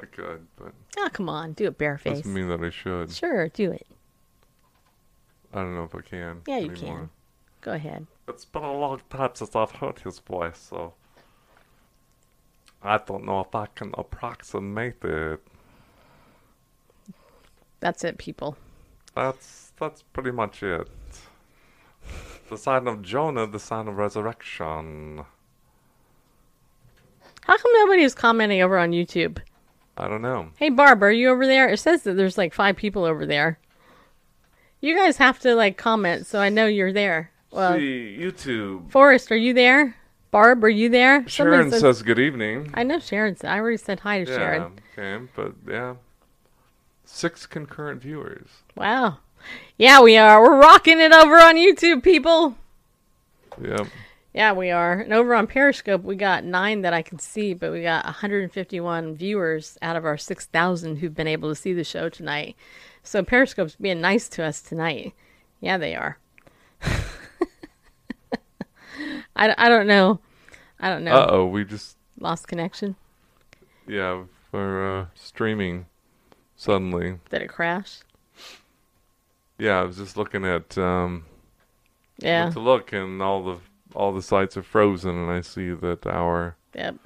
[0.00, 3.10] I could, but oh come on do it bareface doesn't mean that I should.
[3.10, 3.86] sure do it
[5.52, 6.42] I don't know if I can.
[6.46, 6.98] Yeah, you anymore.
[6.98, 7.10] can.
[7.62, 10.92] go ahead It's been a long time since I've heard his voice, so
[12.82, 15.40] I don't know if I can approximate it.
[17.80, 18.56] that's it people
[19.14, 20.88] That's that's pretty much it.
[22.50, 25.24] The sign of Jonah, the sign of resurrection.
[27.42, 29.38] how come nobody is commenting over on youtube
[29.96, 30.50] I don't know.
[30.56, 31.68] Hey Barb, are you over there?
[31.68, 33.58] It says that there's like five people over there.
[34.80, 37.32] You guys have to like comment so I know you're there.
[37.50, 38.90] Well, See, YouTube.
[38.90, 39.96] Forrest, are you there?
[40.30, 41.26] Barb, are you there?
[41.26, 42.70] Sharon says good evening.
[42.74, 43.36] I know Sharon.
[43.36, 44.80] said- I already said hi to yeah, Sharon.
[44.98, 45.94] okay, but yeah.
[47.04, 48.48] Six concurrent viewers.
[48.76, 49.18] Wow.
[49.78, 50.42] Yeah, we are.
[50.42, 52.56] We're rocking it over on YouTube, people.
[53.62, 53.86] Yep.
[54.34, 55.00] Yeah, we are.
[55.00, 59.14] And over on Periscope, we got nine that I can see, but we got 151
[59.16, 62.54] viewers out of our 6,000 who've been able to see the show tonight.
[63.02, 65.14] So Periscope's being nice to us tonight.
[65.60, 66.18] Yeah, they are.
[69.38, 70.18] I, I don't know.
[70.80, 71.14] I don't know.
[71.14, 72.96] Uh oh, we just Lost connection.
[73.86, 75.86] yeah, for uh, streaming
[76.56, 77.18] suddenly.
[77.30, 78.00] Did it crash?
[79.58, 81.24] Yeah, I was just looking at um,
[82.18, 82.50] Yeah.
[82.50, 83.58] to look, and all the
[83.94, 86.96] all the sites are frozen, and I see that our Yep.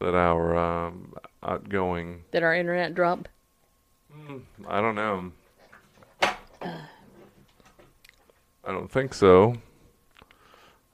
[0.00, 2.24] that our um, outgoing.
[2.32, 3.28] Did our internet drop?
[4.68, 5.32] I don't know.
[6.62, 6.84] I
[8.72, 9.54] don't think so.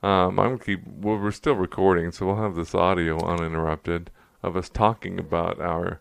[0.04, 0.82] Um, I'm gonna keep.
[0.86, 4.10] Well, we're still recording, so we'll have this audio uninterrupted
[4.42, 5.98] of us talking about our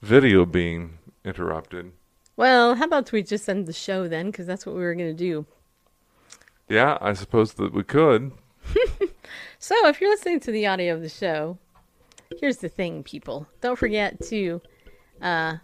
[0.00, 1.92] video being interrupted.
[2.36, 4.30] Well, how about we just end the show then?
[4.30, 5.44] Because that's what we were going to do.
[6.70, 8.32] Yeah, I suppose that we could.
[9.58, 11.56] So, if you're listening to the audio of the show,
[12.38, 13.46] here's the thing, people.
[13.62, 14.60] Don't forget to
[15.22, 15.56] uh,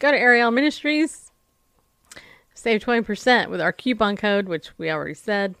[0.00, 1.30] go to Ariel Ministries,
[2.54, 5.54] save 20% with our coupon code, which we already said.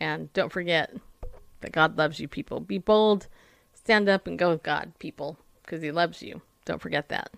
[0.00, 0.94] And don't forget
[1.60, 2.60] that God loves you, people.
[2.60, 3.28] Be bold,
[3.74, 6.40] stand up, and go with God, people, because He loves you.
[6.64, 7.30] Don't forget that.